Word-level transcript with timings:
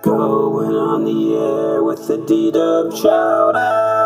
Going 0.00 0.76
on 0.76 1.04
the 1.04 1.34
air 1.34 1.82
with 1.82 2.06
the 2.06 2.18
D 2.18 2.52
Dub 2.52 2.94
shout 2.96 3.56
out. 3.56 3.97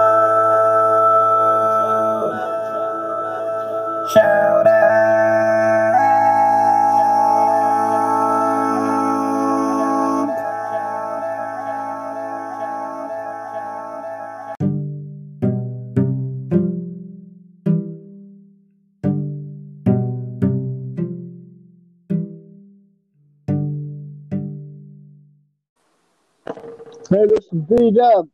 Hey, 27.13 27.27
this 27.27 27.45
is 27.53 27.61
D 27.69 27.91
Dub. 27.91 28.27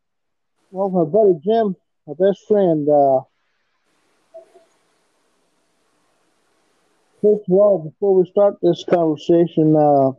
Well, 0.70 0.90
my 0.90 1.02
buddy 1.02 1.34
Jim, 1.42 1.74
my 2.06 2.14
best 2.16 2.46
friend. 2.46 2.88
Uh, 2.88 3.22
first 7.20 7.42
of 7.48 7.54
all, 7.54 7.90
before 7.90 8.14
we 8.14 8.30
start 8.30 8.54
this 8.62 8.84
conversation, 8.88 9.74
uh, 9.74 10.10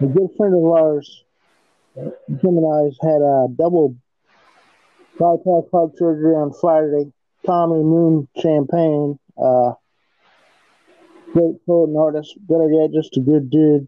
a 0.00 0.06
good 0.06 0.30
friend 0.36 0.52
of 0.52 0.64
ours, 0.64 1.22
Jim 1.94 2.58
and 2.58 2.66
I, 2.66 3.06
had 3.06 3.22
a 3.22 3.46
double 3.56 3.94
bypass 5.16 5.70
heart 5.70 5.96
surgery 5.96 6.34
on 6.34 6.52
Friday. 6.60 7.12
Tommy 7.46 7.84
Moon 7.84 8.26
Champagne, 8.36 9.16
uh, 9.40 9.74
great 11.34 11.64
poet 11.66 11.90
and 11.90 11.96
artist, 11.96 12.34
better 12.48 12.68
yet, 12.68 12.90
just 12.90 13.16
a 13.16 13.20
good 13.20 13.48
dude. 13.48 13.86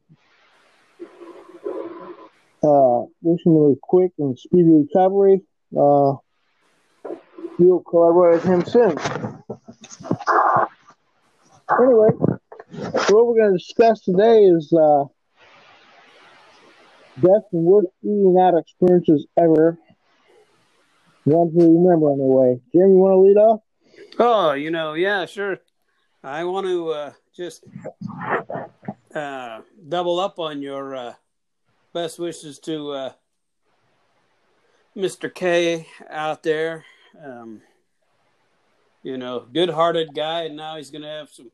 Uh, 2.65 3.05
wishing 3.21 3.55
him 3.55 3.73
a 3.73 3.75
quick 3.83 4.13
and 4.19 4.39
speedy 4.39 4.71
recovery. 4.71 5.43
Uh, 5.77 6.15
we'll 7.59 7.81
collaborate 7.81 8.37
with 8.37 8.45
him 8.45 8.65
soon. 8.65 8.97
Anyway, 11.79 12.09
what 13.11 13.27
we're 13.27 13.39
going 13.39 13.53
to 13.53 13.59
discuss 13.59 14.01
today 14.01 14.45
is 14.45 14.73
uh, 14.73 15.05
best 17.17 17.45
and 17.53 17.65
worst 17.65 17.89
eating 18.03 18.39
out 18.41 18.57
experiences 18.57 19.27
ever. 19.37 19.79
Ones 21.27 21.53
we 21.55 21.65
remember 21.65 22.13
anyway. 22.13 22.61
Jim, 22.73 22.91
you 22.91 22.97
want 22.97 23.13
to 23.13 23.21
lead 23.21 23.37
off? 23.37 23.61
Oh, 24.19 24.53
you 24.53 24.71
know, 24.71 24.95
yeah, 24.95 25.27
sure. 25.27 25.59
I 26.23 26.45
want 26.45 26.67
to 26.67 26.89
uh, 26.91 27.13
just 27.37 27.65
uh, 29.15 29.61
double 29.87 30.19
up 30.19 30.39
on 30.39 30.63
your 30.63 30.95
uh, 30.95 31.13
best 31.95 32.19
wishes 32.19 32.59
to 32.59 32.91
uh, 32.91 33.13
Mr. 34.97 35.33
K 35.33 35.87
out 36.11 36.43
there. 36.43 36.85
Um, 37.25 37.63
you 39.03 39.17
know, 39.17 39.47
good-hearted 39.53 40.15
guy, 40.15 40.43
and 40.43 40.57
now 40.57 40.77
he's 40.77 40.91
going 40.91 41.03
to 41.03 41.09
have 41.09 41.29
some 41.31 41.51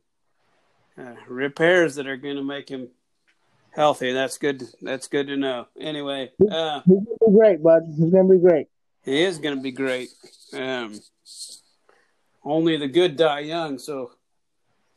uh, 0.99 1.15
repairs 1.29 1.97
that 1.97 2.07
are 2.07 2.17
going 2.17 2.37
to 2.37 2.43
make 2.43 2.69
him 2.69 2.89
healthy. 3.71 4.13
That's 4.13 4.39
good. 4.39 4.63
That's 4.81 5.09
good 5.09 5.27
to 5.27 5.37
know. 5.37 5.67
Anyway, 5.79 6.31
uh, 6.51 6.81
He's 6.87 6.95
going 6.95 7.07
to 7.07 7.27
be 7.27 7.37
great, 7.37 7.63
bud. 7.63 7.83
He's 7.87 8.11
going 8.11 8.29
to 8.29 8.35
be 8.35 8.41
great. 8.41 8.69
he 9.05 9.23
is 9.23 9.39
going 9.39 9.57
to 9.57 9.63
be 9.63 9.73
great. 9.73 10.09
Um, 10.55 10.99
only 12.45 12.79
the 12.79 12.89
good 12.89 13.17
die 13.17 13.41
young. 13.41 13.79
So, 13.79 14.13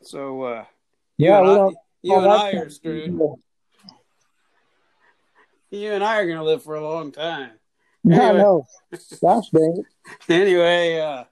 so 0.02 0.42
uh, 0.44 0.66
you 1.18 1.30
Yeah, 1.30 1.40
and 1.40 1.50
I, 1.50 1.70
you 2.02 2.16
and 2.16 2.28
I 2.28 2.52
are 2.52 2.70
screwed. 2.70 3.20
You 5.74 5.94
and 5.94 6.04
I 6.04 6.18
are 6.20 6.26
going 6.28 6.38
to 6.38 6.44
live 6.44 6.62
for 6.62 6.76
a 6.76 6.88
long 6.88 7.12
time. 7.12 7.50
I 8.08 8.14
Anyway. 8.14 8.38
know. 8.38 8.68
Gosh 9.20 9.50
dang 9.50 9.78
it. 9.80 9.86
Anyway, 10.30 11.00
uh, 11.00 11.24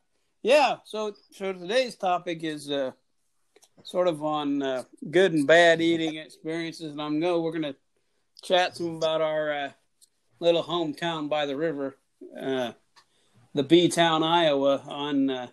yeah. 0.42 0.78
So, 0.84 1.14
so 1.32 1.54
today's 1.54 1.96
topic 1.96 2.44
is 2.44 2.72
uh, 2.72 2.92
sort 3.84 4.08
of 4.08 4.24
on 4.24 4.64
uh, 4.64 4.84
good 5.12 5.34
and 5.34 5.46
bad 5.46 5.80
eating 5.80 6.16
experiences, 6.16 6.94
and 6.94 7.00
I'm 7.02 7.20
go. 7.20 7.40
We're 7.42 7.52
going 7.52 7.74
to 7.74 7.76
chat 8.42 8.76
some 8.76 8.96
about 8.96 9.22
our 9.22 9.54
uh, 9.54 9.72
little 10.40 10.64
hometown 10.64 11.30
by 11.30 11.46
the 11.46 11.56
river, 11.56 11.98
uh, 12.42 12.72
the 13.54 13.64
B 13.64 13.90
town, 13.90 14.24
Iowa. 14.24 14.82
On 14.88 15.30
uh, 15.30 15.48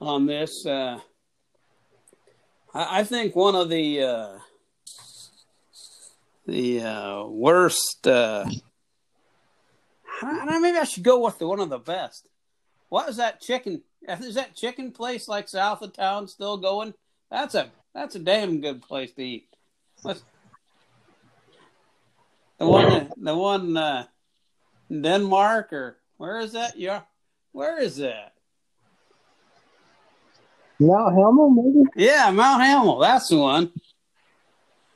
on 0.00 0.26
this, 0.26 0.64
uh, 0.66 1.00
I, 2.74 3.00
I 3.00 3.04
think 3.04 3.34
one 3.34 3.56
of 3.56 3.68
the 3.70 4.02
uh, 4.02 4.38
the 6.50 6.82
uh, 6.82 7.24
worst. 7.24 8.06
Uh, 8.06 8.44
I 10.22 10.26
don't 10.26 10.46
know, 10.46 10.60
maybe 10.60 10.78
I 10.78 10.84
should 10.84 11.04
go 11.04 11.24
with 11.24 11.38
the 11.38 11.46
one 11.46 11.60
of 11.60 11.70
the 11.70 11.78
best. 11.78 12.28
What 12.88 13.08
is 13.08 13.16
that 13.16 13.40
chicken? 13.40 13.82
Is 14.06 14.34
that 14.34 14.56
chicken 14.56 14.90
place 14.90 15.28
like 15.28 15.48
south 15.48 15.82
of 15.82 15.92
town 15.92 16.26
still 16.26 16.56
going? 16.56 16.94
That's 17.30 17.54
a 17.54 17.70
that's 17.94 18.16
a 18.16 18.18
damn 18.18 18.60
good 18.60 18.82
place 18.82 19.12
to 19.12 19.22
eat. 19.22 19.48
What's 20.02 20.22
the 22.58 22.66
one? 22.66 23.12
The 23.16 23.36
one 23.36 23.76
uh, 23.76 24.06
Denmark 24.90 25.72
or 25.72 25.98
where 26.16 26.40
is 26.40 26.52
that? 26.52 26.76
Yeah, 26.76 27.02
where 27.52 27.80
is 27.80 27.96
that? 27.98 28.34
Mount 30.80 31.14
Hamill, 31.14 31.50
maybe? 31.50 31.88
Yeah, 31.94 32.30
Mount 32.30 32.62
Hamill. 32.62 32.98
That's 32.98 33.28
the 33.28 33.36
one. 33.36 33.70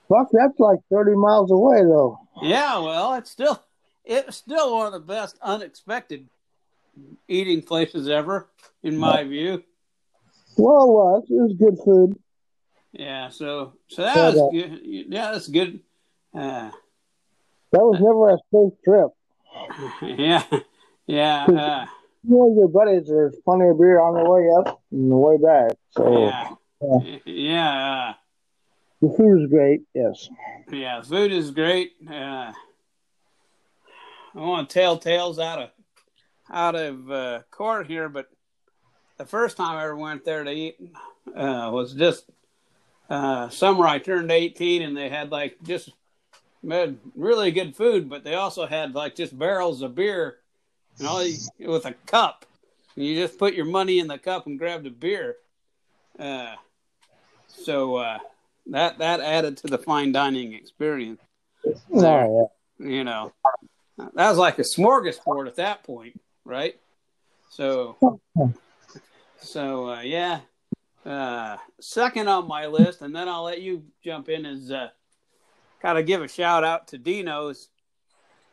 Fuck, 0.09 0.29
that's 0.33 0.59
like 0.59 0.79
30 0.93 1.13
miles 1.17 1.51
away, 1.51 1.81
though. 1.83 2.19
Yeah, 2.43 2.79
well, 2.81 3.15
it's 3.15 3.31
still 3.31 3.63
it's 4.05 4.37
still 4.37 4.75
one 4.77 4.87
of 4.87 4.93
the 4.93 5.01
best 5.01 5.39
unexpected 5.43 6.29
eating 7.29 7.63
places 7.63 8.09
ever, 8.09 8.49
in 8.83 8.97
my 8.99 9.25
view. 9.25 9.63
Well, 10.59 10.83
it 10.85 10.89
was. 10.93 11.25
It 11.31 11.35
was 11.35 11.53
good 11.59 11.79
food. 11.85 12.19
Yeah, 12.93 13.29
so 13.31 13.73
so 13.89 14.03
that 14.03 14.15
Yeah, 14.17 14.25
was 14.27 14.35
that- 14.35 14.51
good. 14.53 14.81
Yeah, 14.85 15.33
that's 15.33 15.49
good. 15.49 15.81
Uh, 16.35 16.71
That 17.73 17.81
was 17.81 17.99
never 18.01 18.31
a 18.31 18.39
safe 18.53 18.81
trip. 18.85 19.11
yeah, 20.19 20.61
yeah, 21.07 21.45
uh, 21.45 21.87
You 22.23 22.37
know, 22.37 22.55
your 22.57 22.69
buddies, 22.69 23.09
there's 23.09 23.35
plenty 23.45 23.69
of 23.69 23.79
beer 23.79 24.01
on 24.01 24.15
the 24.23 24.29
way 24.31 24.49
up 24.59 24.81
and 24.93 25.11
the 25.11 25.17
way 25.17 25.37
back. 25.39 25.73
So 25.91 26.27
yeah, 26.29 27.19
yeah, 27.25 28.11
uh, 28.11 28.15
the 29.09 29.15
food 29.17 29.43
is 29.43 29.51
great, 29.51 29.83
yes. 29.95 30.29
yeah. 30.71 31.03
Food 31.03 31.33
is 31.33 31.51
great. 31.51 31.93
Uh, 32.09 32.53
I 32.53 34.41
want 34.41 34.69
to 34.69 34.75
tell 34.75 34.99
tales 34.99 35.39
out 35.39 35.61
of 35.61 35.71
out 36.51 36.75
of 36.75 37.11
uh, 37.11 37.41
court 37.51 37.87
here, 37.87 38.09
but 38.09 38.29
the 39.17 39.25
first 39.25 39.57
time 39.57 39.77
I 39.77 39.85
ever 39.85 39.97
went 39.97 40.25
there 40.25 40.45
to 40.45 40.51
eat 40.51 40.77
uh, 41.29 41.71
was 41.73 41.95
just 41.95 42.31
uh, 43.09 43.49
summer. 43.49 43.87
I 43.87 43.99
turned 43.99 44.31
eighteen, 44.31 44.83
and 44.83 44.97
they 44.97 45.09
had 45.09 45.31
like 45.31 45.57
just 45.63 45.91
made 46.63 46.99
really 47.15 47.51
good 47.51 47.77
food, 47.77 48.09
but 48.09 48.25
they 48.25 48.35
also 48.35 48.67
had 48.67 48.95
like 48.95 49.15
just 49.15 49.39
barrels 49.39 49.83
of 49.83 49.95
beer, 49.95 50.39
and 50.99 51.07
all 51.07 51.25
with 51.61 51.87
a 51.87 51.95
cup. 52.07 52.47
You 52.97 53.15
just 53.17 53.39
put 53.39 53.55
your 53.55 53.67
money 53.67 53.99
in 53.99 54.07
the 54.07 54.19
cup 54.19 54.47
and 54.47 54.59
grab 54.59 54.85
the 54.85 54.91
beer. 54.91 55.37
Uh, 56.19 56.55
so 57.49 57.97
uh, 57.97 58.19
that 58.67 58.99
that 58.99 59.21
added 59.21 59.57
to 59.59 59.67
the 59.67 59.79
fine 59.79 60.13
dining 60.13 60.53
experience. 60.55 61.21
There. 61.91 62.25
Oh, 62.27 62.51
You 62.79 63.05
know, 63.05 63.33
that 63.99 64.29
was 64.31 64.39
like 64.39 64.59
a 64.59 64.63
smorgasbord 64.63 65.47
at 65.47 65.57
that 65.57 65.83
point, 65.85 66.21
right? 66.45 66.79
So, 67.51 68.21
so 69.41 69.91
uh, 69.91 70.01
yeah. 70.03 70.41
Uh, 71.07 71.59
second 71.81 72.29
on 72.29 72.49
my 72.49 72.67
list, 72.67 73.03
and 73.03 73.15
then 73.15 73.29
I'll 73.29 73.45
let 73.45 73.61
you 73.61 73.85
jump 74.03 74.29
in. 74.31 74.47
Is 74.47 74.71
uh, 74.71 74.89
gotta 75.83 76.03
give 76.03 76.23
a 76.23 76.29
shout 76.29 76.65
out 76.65 76.89
to 76.89 76.99
Dino's 76.99 77.69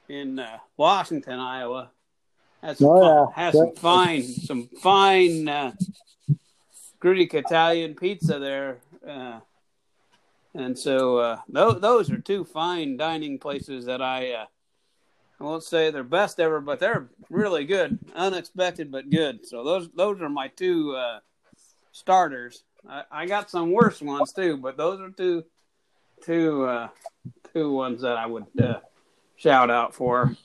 in 0.09 0.37
uh, 0.39 0.57
Washington, 0.75 1.39
Iowa. 1.39 1.91
Has 2.61 2.77
some, 2.77 2.87
Oh, 2.89 3.01
yeah. 3.35 3.43
has 3.43 3.53
some 3.57 3.73
fine, 3.75 4.21
some 4.23 4.67
fine 4.81 5.47
uh, 5.47 5.71
Greek 6.99 7.33
Italian 7.33 7.95
pizza 7.95 8.37
there. 8.37 8.77
Uh, 9.07 9.39
and 10.53 10.77
so 10.77 11.17
uh, 11.17 11.37
those 11.47 11.79
those 11.81 12.11
are 12.11 12.19
two 12.19 12.43
fine 12.43 12.97
dining 12.97 13.39
places 13.39 13.85
that 13.85 14.01
I 14.01 14.33
uh, 14.33 14.45
I 15.39 15.43
won't 15.43 15.63
say 15.63 15.89
they're 15.89 16.03
best 16.03 16.39
ever, 16.39 16.61
but 16.61 16.79
they're 16.79 17.09
really 17.29 17.65
good, 17.65 17.97
unexpected 18.13 18.91
but 18.91 19.09
good. 19.09 19.45
So 19.45 19.63
those 19.63 19.89
those 19.95 20.21
are 20.21 20.29
my 20.29 20.49
two 20.49 20.95
uh, 20.95 21.19
starters. 21.91 22.63
I, 22.87 23.03
I 23.11 23.25
got 23.25 23.49
some 23.49 23.71
worse 23.71 24.01
ones 24.01 24.33
too, 24.33 24.57
but 24.57 24.77
those 24.77 24.99
are 24.99 25.09
two 25.09 25.43
two 26.23 26.65
uh, 26.65 26.89
two 27.53 27.71
ones 27.71 28.01
that 28.01 28.17
I 28.17 28.25
would 28.25 28.45
uh, 28.61 28.79
shout 29.35 29.69
out 29.69 29.95
for. 29.95 30.35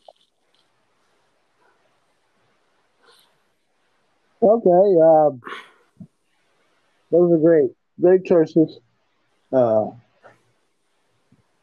Okay, 4.43 5.01
um, 5.03 5.41
those 7.11 7.33
are 7.33 7.39
great. 7.39 7.71
Great 8.01 8.25
choices. 8.25 8.79
Uh, 9.53 9.91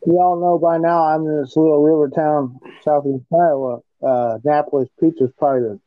You 0.06 0.19
all 0.19 0.39
know 0.39 0.59
by 0.59 0.77
now 0.77 1.06
I'm 1.06 1.21
in 1.25 1.41
this 1.41 1.56
little 1.56 1.81
river 1.81 2.09
town, 2.09 2.59
southeast 2.83 3.24
Iowa. 3.31 3.80
Uh, 4.01 4.38
Napoli's 4.44 4.89
pizza 5.00 5.25
is 5.25 5.31
probably 5.38 5.80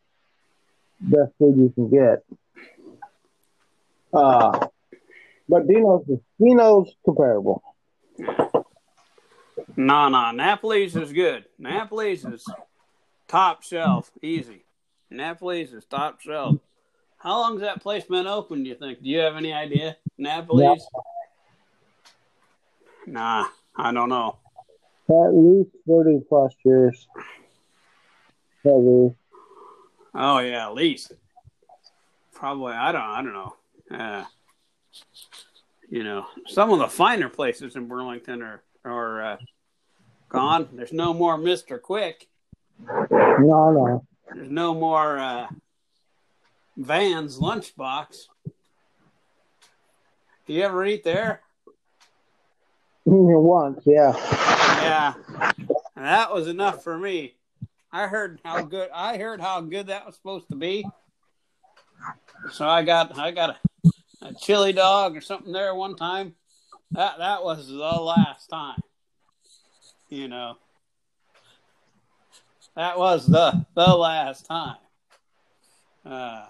the 1.01 1.17
best 1.17 1.33
food 1.39 1.57
you 1.59 1.71
can 1.75 1.91
get. 1.91 2.25
Uh, 4.15 4.69
but 5.49 5.67
Dino's 5.67 6.07
Dino's 6.41 6.95
comparable. 7.05 7.63
No, 9.77 10.09
no, 10.09 10.33
Napoli's 10.33 10.97
is 10.97 11.13
good. 11.13 11.45
Napoli's 11.61 12.25
is 12.25 12.45
top 13.29 13.63
shelf, 13.63 14.11
easy. 14.23 14.65
Napoli's 15.13 15.75
is 15.75 15.85
top 15.85 16.21
shelf. 16.23 16.57
How 17.19 17.41
long's 17.41 17.61
that 17.61 17.83
place 17.83 18.05
been 18.05 18.27
open? 18.27 18.63
Do 18.63 18.71
you 18.71 18.77
think? 18.77 19.03
Do 19.03 19.09
you 19.11 19.19
have 19.19 19.37
any 19.37 19.53
idea? 19.53 19.99
Napoli's? 20.19 20.87
Nah, 23.07 23.47
I 23.77 23.93
don't 23.93 24.09
know. 24.09 24.39
At 25.09 25.33
least 25.33 25.71
thirty 25.89 26.21
plus 26.29 26.53
years. 26.65 27.07
Heavy. 28.65 29.15
Oh 30.15 30.39
yeah, 30.39 30.67
at 30.67 30.75
least. 30.75 31.13
Probably. 32.35 32.73
I 32.73 32.91
don't. 32.91 33.01
I 33.03 33.23
don't 33.23 33.33
know. 33.33 33.57
Uh, 33.91 34.25
you 35.89 36.03
know, 36.03 36.27
some 36.47 36.73
of 36.73 36.81
the 36.81 36.89
finer 36.89 37.29
places 37.29 37.77
in 37.77 37.87
Burlington 37.87 38.43
are 38.43 38.63
are 38.85 39.23
uh, 39.23 39.37
gone. 40.29 40.69
There's 40.73 40.93
no 40.93 41.15
more 41.15 41.39
Mister 41.39 41.79
Quick. 41.79 42.27
No, 42.81 43.71
no. 43.71 44.07
There's 44.35 44.51
no 44.51 44.75
more 44.75 45.19
uh, 45.19 45.47
Van's 46.77 47.39
lunchbox. 47.39 48.27
Do 50.47 50.53
you 50.53 50.63
ever 50.63 50.85
eat 50.85 51.05
there? 51.05 51.43
Once, 53.07 53.83
yeah. 53.87 54.15
Yeah, 54.83 55.15
that 55.95 56.33
was 56.35 56.49
enough 56.49 56.83
for 56.83 56.99
me. 56.99 57.35
I 57.93 58.09
heard 58.09 58.41
how 58.45 58.63
good 58.63 58.91
I 58.93 59.17
heard 59.17 59.41
how 59.41 59.61
good 59.61 59.87
that 59.87 60.05
was 60.05 60.17
supposed 60.17 60.49
to 60.49 60.57
be. 60.57 60.85
So 62.51 62.69
I 62.69 62.83
got 62.83 63.17
I 63.17 63.31
got 63.31 63.51
a, 63.51 64.27
a 64.27 64.35
chili 64.35 64.73
dog 64.73 65.17
or 65.17 65.21
something 65.21 65.53
there 65.53 65.75
one 65.75 65.95
time. 65.95 66.35
That 66.91 67.19
that 67.19 67.45
was 67.45 67.69
the 67.69 67.77
last 67.77 68.49
time. 68.49 68.81
You 70.09 70.29
know. 70.29 70.57
That 72.75 72.99
was 72.99 73.27
the 73.27 73.65
the 73.75 73.95
last 73.95 74.47
time. 74.47 74.77
Uh 76.05 76.47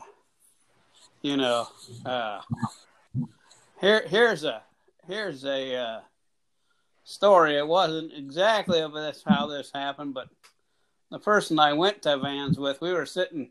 you 1.21 1.37
know, 1.37 1.69
uh 2.07 2.41
here 3.81 4.05
here's 4.07 4.45
a 4.45 4.63
here's 5.07 5.45
a 5.45 5.77
uh 5.77 6.01
story. 7.07 7.57
It 7.57 7.67
wasn't 7.67 8.13
exactly 8.13 8.81
of 8.81 8.93
this 8.93 9.23
how 9.27 9.47
this 9.47 9.71
happened, 9.73 10.13
but 10.13 10.29
the 11.11 11.19
person 11.19 11.59
I 11.59 11.73
went 11.73 12.03
to 12.03 12.19
Vans 12.19 12.59
with, 12.59 12.81
we 12.81 12.93
were 12.93 13.07
sitting, 13.07 13.51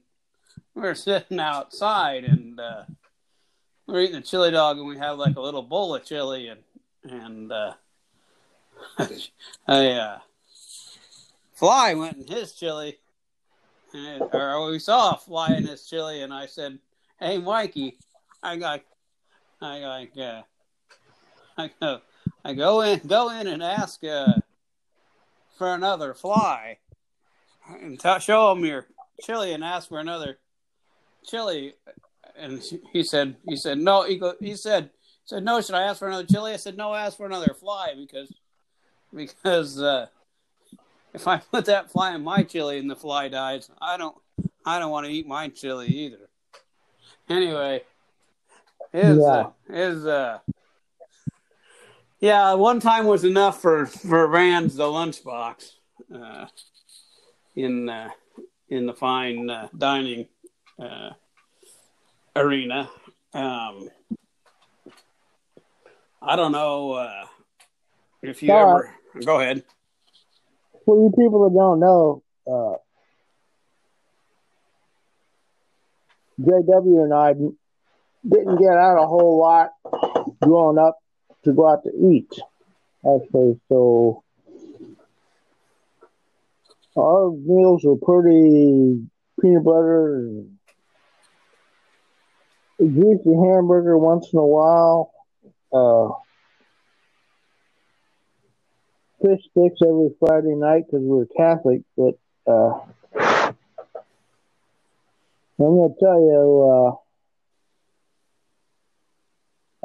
we 0.75 0.81
were 0.81 0.93
sitting 0.93 1.39
outside, 1.39 2.25
and 2.25 2.59
uh, 2.59 2.83
we 3.87 3.93
were 3.93 4.01
eating 4.01 4.17
a 4.17 4.21
chili 4.21 4.51
dog, 4.51 4.77
and 4.77 4.85
we 4.85 4.97
had 4.97 5.11
like 5.11 5.37
a 5.37 5.41
little 5.41 5.63
bowl 5.63 5.95
of 5.95 6.03
chili, 6.03 6.49
and 6.49 6.59
and 7.03 7.51
uh, 7.51 7.73
a 9.69 9.91
uh, 9.91 10.19
fly 11.53 11.93
went 11.93 12.17
in 12.17 12.27
his 12.27 12.51
chili, 12.51 12.97
and, 13.93 14.23
or 14.33 14.69
we 14.69 14.79
saw 14.79 15.13
a 15.13 15.17
fly 15.17 15.53
in 15.53 15.65
his 15.65 15.87
chili, 15.87 16.23
and 16.23 16.33
I 16.33 16.45
said, 16.45 16.77
"Hey, 17.19 17.37
Mikey, 17.37 17.97
I 18.43 18.57
got, 18.57 18.81
I 19.61 19.79
got, 19.79 20.21
uh, 20.21 20.41
I 21.57 21.71
go." 21.79 22.01
I 22.43 22.53
go 22.53 22.81
in, 22.81 22.99
go 23.07 23.29
in 23.29 23.47
and 23.47 23.63
ask 23.63 24.03
uh, 24.03 24.39
for 25.57 25.73
another 25.73 26.13
fly, 26.13 26.77
and 27.81 27.99
t- 27.99 28.19
show 28.19 28.51
him 28.51 28.63
your 28.65 28.87
chili, 29.21 29.53
and 29.53 29.63
ask 29.63 29.89
for 29.89 29.99
another 29.99 30.37
chili. 31.25 31.73
And 32.37 32.61
he 32.91 33.01
said, 33.03 33.37
he 33.47 33.55
said 33.55 33.79
no. 33.79 34.03
He 34.03 34.17
go, 34.17 34.35
he 34.39 34.55
said, 34.55 34.91
said 35.25 35.43
no. 35.43 35.61
Should 35.61 35.75
I 35.75 35.83
ask 35.83 35.99
for 35.99 36.07
another 36.07 36.25
chili? 36.27 36.51
I 36.53 36.57
said 36.57 36.77
no. 36.77 36.93
Ask 36.93 37.17
for 37.17 37.25
another 37.25 37.53
fly 37.53 37.93
because 37.97 38.31
because 39.13 39.81
uh, 39.81 40.07
if 41.13 41.27
I 41.27 41.37
put 41.37 41.65
that 41.65 41.89
fly 41.89 42.13
in 42.13 42.23
my 42.23 42.43
chili 42.43 42.77
and 42.77 42.89
the 42.89 42.95
fly 42.95 43.29
dies, 43.29 43.71
I 43.81 43.97
don't 43.97 44.15
I 44.65 44.79
don't 44.79 44.91
want 44.91 45.07
to 45.07 45.11
eat 45.11 45.27
my 45.27 45.47
chili 45.47 45.87
either. 45.87 46.29
Anyway, 47.29 47.83
his 48.91 49.17
Yeah. 49.17 49.23
uh, 49.23 49.49
his 49.71 50.05
uh, 50.05 50.39
yeah, 52.19 52.53
one 52.53 52.79
time 52.79 53.05
was 53.05 53.23
enough 53.23 53.61
for 53.61 53.85
for 53.85 54.27
Rand's 54.27 54.75
the 54.75 54.85
lunchbox 54.85 55.71
uh, 56.13 56.45
in 57.55 57.89
uh, 57.89 58.09
in 58.69 58.85
the 58.85 58.93
fine 58.93 59.49
uh, 59.49 59.67
dining 59.77 60.27
uh, 60.79 61.11
arena. 62.35 62.89
Um, 63.33 63.89
I 66.21 66.35
don't 66.35 66.51
know 66.51 66.93
uh, 66.93 67.25
if 68.23 68.41
you 68.41 68.49
No, 68.49 68.59
ever 68.59 68.95
go 69.23 69.39
ahead. 69.39 69.63
For 70.85 70.95
you 70.95 71.11
people 71.11 71.43
that 71.49 71.55
don't 71.55 71.79
know, 71.79 72.23
uh, 72.47 72.77
JW 76.39 77.03
and 77.03 77.13
I 77.13 77.33
didn't 78.27 78.57
get 78.57 78.73
out 78.73 79.01
a 79.01 79.07
whole 79.07 79.37
lot 79.37 79.71
growing 80.41 80.77
up 80.77 80.99
to 81.45 81.53
go 81.53 81.67
out 81.71 81.83
to 81.83 81.91
eat. 82.11 82.31
Actually, 83.05 83.59
so 83.69 84.23
our 86.97 87.31
meals 87.31 87.83
were 87.83 87.97
pretty 87.97 89.05
peanut 89.39 89.63
butter 89.63 90.15
and 90.17 90.49
greasy 92.79 93.33
hamburger 93.33 93.97
once 93.97 94.29
in 94.33 94.39
a 94.39 94.45
while. 94.45 95.11
Uh, 95.71 96.09
fish 99.21 99.41
sticks 99.51 99.79
every 99.81 100.09
Friday 100.19 100.55
night 100.55 100.83
because 100.85 101.01
we 101.01 101.09
were 101.09 101.27
Catholic, 101.37 101.81
but 101.95 102.17
uh, 102.47 102.79
I'm 105.57 105.77
gonna 105.77 105.93
tell 105.99 106.19
you, 106.19 106.69
uh, 106.71 106.91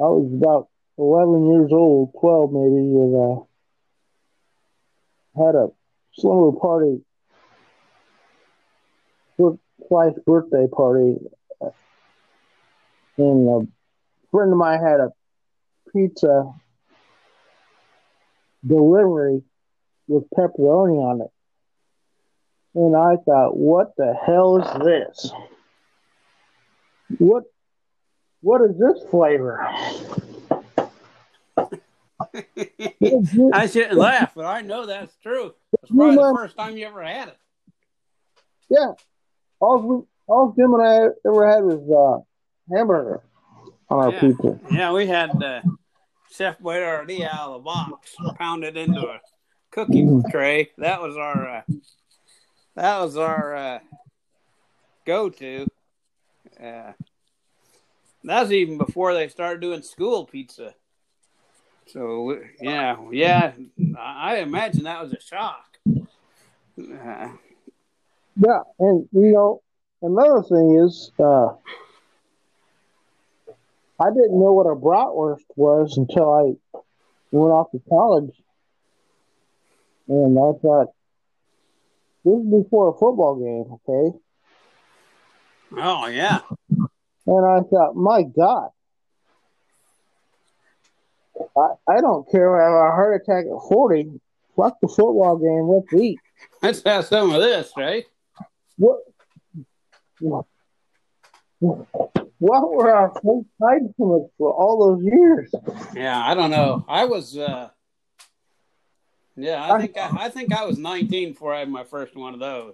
I 0.03 0.07
was 0.07 0.33
about 0.33 0.70
11 0.97 1.51
years 1.51 1.71
old, 1.71 2.13
12 2.19 2.51
maybe, 2.51 2.75
and 2.75 3.15
uh, 3.15 3.43
had 5.45 5.55
a 5.55 5.67
slumber 6.13 6.57
party, 6.57 7.01
wife's 9.91 10.19
birthday 10.25 10.67
party, 10.67 11.17
and 13.17 13.49
a 13.49 13.67
friend 14.31 14.51
of 14.51 14.57
mine 14.57 14.79
had 14.81 14.99
a 14.99 15.11
pizza 15.91 16.51
delivery 18.65 19.41
with 20.07 20.23
pepperoni 20.37 20.97
on 20.97 21.21
it. 21.21 21.31
And 22.73 22.95
I 22.95 23.17
thought, 23.25 23.57
what 23.57 23.91
the 23.97 24.13
hell 24.25 24.57
is 24.57 24.85
this? 24.85 25.33
What 27.17 27.43
what 28.41 28.61
is 28.61 28.77
this 28.79 29.03
flavor? 29.11 29.59
I 33.53 33.67
shouldn't 33.67 33.93
laugh, 33.97 34.33
but 34.35 34.45
I 34.45 34.61
know 34.61 34.85
that's 34.85 35.15
true. 35.21 35.53
It's 35.81 35.91
probably 35.91 36.15
the 36.15 36.33
first 36.35 36.57
time 36.57 36.77
you 36.77 36.85
ever 36.85 37.03
had 37.03 37.29
it. 37.29 37.37
Yeah. 38.69 38.91
All 39.59 39.79
we 39.81 40.05
all 40.27 40.53
Jim 40.57 40.73
and 40.73 40.83
I 40.83 40.95
ever 41.27 41.51
had 41.51 41.63
was 41.63 42.23
uh 42.69 42.73
hamburger 42.75 43.21
on 43.89 43.99
our 43.99 44.11
Yeah. 44.13 44.19
pizza. 44.21 44.59
Yeah, 44.71 44.91
we 44.93 45.07
had 45.07 45.43
uh, 45.43 45.61
Chef 46.31 46.57
Boyardee 46.59 47.27
out 47.27 47.49
of 47.49 47.53
the 47.55 47.59
box, 47.65 48.15
pounded 48.35 48.77
into 48.77 49.01
a 49.01 49.19
cookie 49.71 50.07
tray. 50.29 50.71
That 50.77 51.01
was 51.01 51.17
our 51.17 51.57
uh, 51.57 51.61
that 52.75 52.99
was 53.01 53.17
our 53.17 53.55
uh, 53.55 53.79
go-to. 55.05 55.67
Uh, 56.57 56.93
that 58.23 58.41
was 58.41 58.51
even 58.51 58.77
before 58.77 59.13
they 59.13 59.27
started 59.27 59.59
doing 59.61 59.81
school 59.81 60.25
pizza. 60.25 60.73
So 61.91 62.39
yeah, 62.61 62.95
yeah, 63.11 63.51
I 63.99 64.37
imagine 64.37 64.83
that 64.83 65.01
was 65.03 65.13
a 65.13 65.19
shock. 65.19 65.77
Uh, 66.79 67.29
Yeah, 68.37 68.61
and 68.79 69.09
you 69.11 69.31
know, 69.33 69.61
another 70.01 70.41
thing 70.43 70.79
is 70.85 71.11
uh 71.19 71.49
I 73.99 74.09
didn't 74.09 74.39
know 74.39 74.53
what 74.53 74.67
a 74.71 74.75
bratwurst 74.75 75.43
was 75.55 75.97
until 75.97 76.31
I 76.33 76.43
went 77.31 77.51
off 77.51 77.71
to 77.71 77.81
college. 77.89 78.41
And 80.07 80.37
I 80.37 80.57
thought 80.59 80.87
this 82.23 82.33
is 82.33 82.63
before 82.63 82.89
a 82.89 82.93
football 82.93 83.35
game, 83.35 83.79
okay? 83.89 84.17
oh 85.77 86.07
yeah, 86.07 86.39
And 87.27 87.45
I 87.45 87.59
thought, 87.69 87.95
my 87.95 88.23
God. 88.23 88.69
I, 91.57 91.69
I 91.87 92.01
don't 92.01 92.29
care 92.31 92.55
if 92.55 92.61
I 92.61 92.63
have 92.65 92.73
a 92.73 92.95
heart 92.95 93.21
attack 93.21 93.45
at 93.45 93.69
40. 93.69 94.19
Fuck 94.55 94.77
the 94.81 94.87
football 94.87 95.37
game. 95.37 95.67
Let's 95.67 95.93
eat. 95.93 96.19
Let's 96.61 96.81
have 96.83 97.05
some 97.05 97.33
of 97.33 97.41
this, 97.41 97.71
right? 97.77 98.05
What? 98.77 98.99
What, 100.19 100.45
what 102.39 102.71
were 102.71 102.91
our 102.91 103.13
time 103.21 103.93
for 103.97 104.29
all 104.39 104.95
those 104.95 105.03
years? 105.03 105.53
Yeah, 105.93 106.19
I 106.19 106.33
don't 106.33 106.51
know. 106.51 106.85
I 106.87 107.05
was, 107.05 107.37
uh, 107.37 107.69
yeah, 109.35 109.71
I 109.71 109.79
think 109.79 109.97
I, 109.97 110.25
I 110.25 110.29
think 110.29 110.53
I 110.53 110.65
was 110.65 110.77
19 110.77 111.33
before 111.33 111.53
I 111.53 111.59
had 111.59 111.69
my 111.69 111.83
first 111.83 112.15
one 112.15 112.33
of 112.33 112.39
those. 112.39 112.73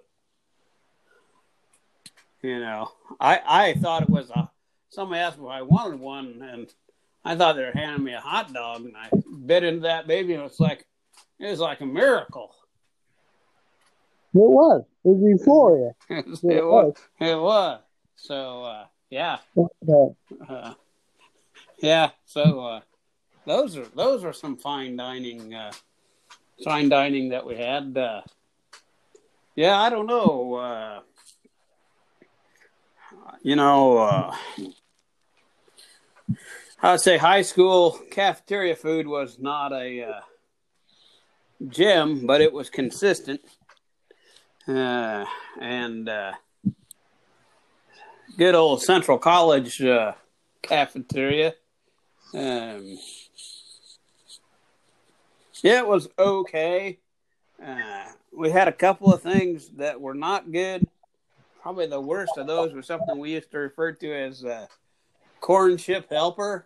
You 2.41 2.59
know, 2.59 2.91
I 3.19 3.41
I 3.45 3.73
thought 3.73 4.03
it 4.03 4.09
was 4.09 4.29
a 4.29 4.49
somebody 4.89 5.19
asked 5.19 5.37
me 5.37 5.45
if 5.45 5.51
I 5.51 5.61
wanted 5.63 5.99
one, 5.99 6.41
and 6.41 6.73
I 7.27 7.35
thought 7.35 7.57
they 7.57 7.65
were 7.65 7.71
handing 7.73 8.05
me 8.05 8.13
a 8.13 8.21
hot 8.21 8.53
dog, 8.53 8.85
and 8.85 8.95
I 8.95 9.09
bit 9.45 9.65
into 9.65 9.81
that 9.81 10.07
baby, 10.07 10.33
and 10.33 10.43
it's 10.43 10.61
like 10.61 10.87
it 11.39 11.49
was 11.49 11.59
like 11.59 11.81
a 11.81 11.85
miracle. 11.85 12.55
It 14.33 14.37
was. 14.37 14.85
It 15.03 15.09
was 15.09 15.21
you. 15.21 15.91
it, 16.17 16.25
was, 16.25 16.43
it 16.45 16.65
was. 16.65 16.93
It 17.19 17.37
was. 17.37 17.81
So 18.15 18.63
uh, 18.63 18.85
yeah, 19.09 19.39
uh, 20.47 20.73
yeah. 21.79 22.11
So 22.25 22.61
uh, 22.61 22.79
those 23.45 23.75
are 23.75 23.87
those 23.93 24.23
are 24.23 24.31
some 24.31 24.55
fine 24.55 24.95
dining, 24.95 25.53
uh, 25.53 25.73
fine 26.63 26.87
dining 26.87 27.27
that 27.29 27.45
we 27.45 27.57
had. 27.57 27.97
Uh, 27.97 28.21
yeah, 29.53 29.77
I 29.77 29.89
don't 29.89 30.07
know. 30.07 30.53
Uh, 30.53 31.01
you 33.43 33.57
know, 33.57 34.33
I 36.79 36.91
would 36.91 37.01
say 37.01 37.17
high 37.17 37.41
school 37.41 37.99
cafeteria 38.11 38.75
food 38.75 39.07
was 39.07 39.39
not 39.39 39.73
a 39.73 40.03
uh, 40.03 40.19
gem, 41.69 42.27
but 42.27 42.39
it 42.39 42.53
was 42.53 42.69
consistent. 42.69 43.41
Uh, 44.67 45.25
and 45.59 46.07
uh, 46.07 46.33
good 48.37 48.53
old 48.53 48.83
Central 48.83 49.17
College 49.17 49.81
uh, 49.81 50.11
cafeteria. 50.61 51.55
Um, 52.35 52.99
yeah, 55.63 55.79
it 55.79 55.87
was 55.87 56.07
okay. 56.19 56.99
Uh, 57.63 58.03
we 58.31 58.51
had 58.51 58.67
a 58.67 58.71
couple 58.71 59.11
of 59.11 59.23
things 59.23 59.69
that 59.77 59.99
were 59.99 60.13
not 60.13 60.51
good. 60.51 60.87
Probably 61.63 61.87
the 61.87 61.99
worst 61.99 62.37
of 62.37 62.45
those 62.45 62.71
was 62.73 62.85
something 62.85 63.17
we 63.17 63.31
used 63.31 63.49
to 63.49 63.57
refer 63.57 63.93
to 63.93 64.13
as 64.13 64.45
uh, 64.45 64.67
corn 65.39 65.77
chip 65.77 66.09
helper, 66.09 66.65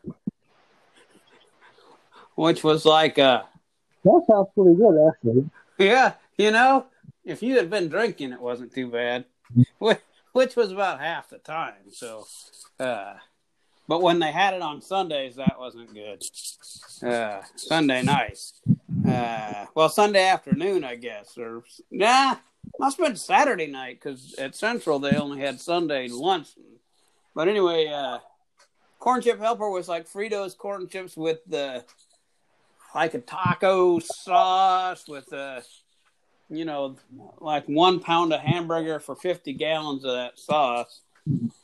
which 2.35 2.63
was 2.63 2.85
like, 2.85 3.19
uh, 3.19 3.43
That 4.03 4.23
sounds 4.29 4.47
pretty 4.55 4.75
good, 4.75 5.09
actually. 5.09 5.49
yeah, 5.77 6.13
you 6.37 6.51
know, 6.51 6.85
if 7.23 7.43
you 7.43 7.55
had 7.57 7.69
been 7.69 7.87
drinking, 7.89 8.33
it 8.33 8.41
wasn't 8.41 8.73
too 8.73 8.89
bad, 8.89 9.25
which, 9.79 9.99
which 10.33 10.55
was 10.55 10.71
about 10.71 10.99
half 10.99 11.29
the 11.29 11.37
time. 11.37 11.91
So, 11.91 12.25
uh, 12.79 13.15
but 13.87 14.01
when 14.01 14.19
they 14.19 14.31
had 14.31 14.53
it 14.53 14.61
on 14.61 14.81
Sundays, 14.81 15.35
that 15.35 15.59
wasn't 15.59 15.93
good. 15.93 16.23
Uh, 17.03 17.41
Sunday 17.55 18.01
nights, 18.03 18.61
uh, 19.05 19.65
well, 19.75 19.89
Sunday 19.89 20.27
afternoon, 20.27 20.83
I 20.83 20.95
guess, 20.95 21.37
or 21.37 21.63
nah, 21.89 22.35
must 22.79 22.97
have 22.97 23.07
been 23.07 23.15
Saturday 23.15 23.67
night 23.67 23.99
because 24.01 24.35
at 24.37 24.55
Central 24.55 24.99
they 24.99 25.15
only 25.15 25.39
had 25.41 25.59
Sunday 25.59 26.07
lunch. 26.07 26.49
But 27.35 27.47
anyway, 27.47 27.87
uh, 27.87 28.19
corn 29.01 29.21
chip 29.21 29.39
helper 29.39 29.69
was 29.69 29.89
like 29.89 30.07
Fritos 30.07 30.57
corn 30.57 30.87
chips 30.87 31.17
with 31.17 31.39
the 31.47 31.83
like 32.95 33.13
a 33.13 33.19
taco 33.19 33.99
sauce 33.99 35.07
with 35.07 35.33
a 35.33 35.63
you 36.49 36.63
know 36.63 36.95
like 37.39 37.65
one 37.67 37.99
pound 37.99 38.31
of 38.31 38.39
hamburger 38.39 38.99
for 38.99 39.15
50 39.15 39.53
gallons 39.53 40.05
of 40.05 40.13
that 40.13 40.37
sauce 40.37 41.01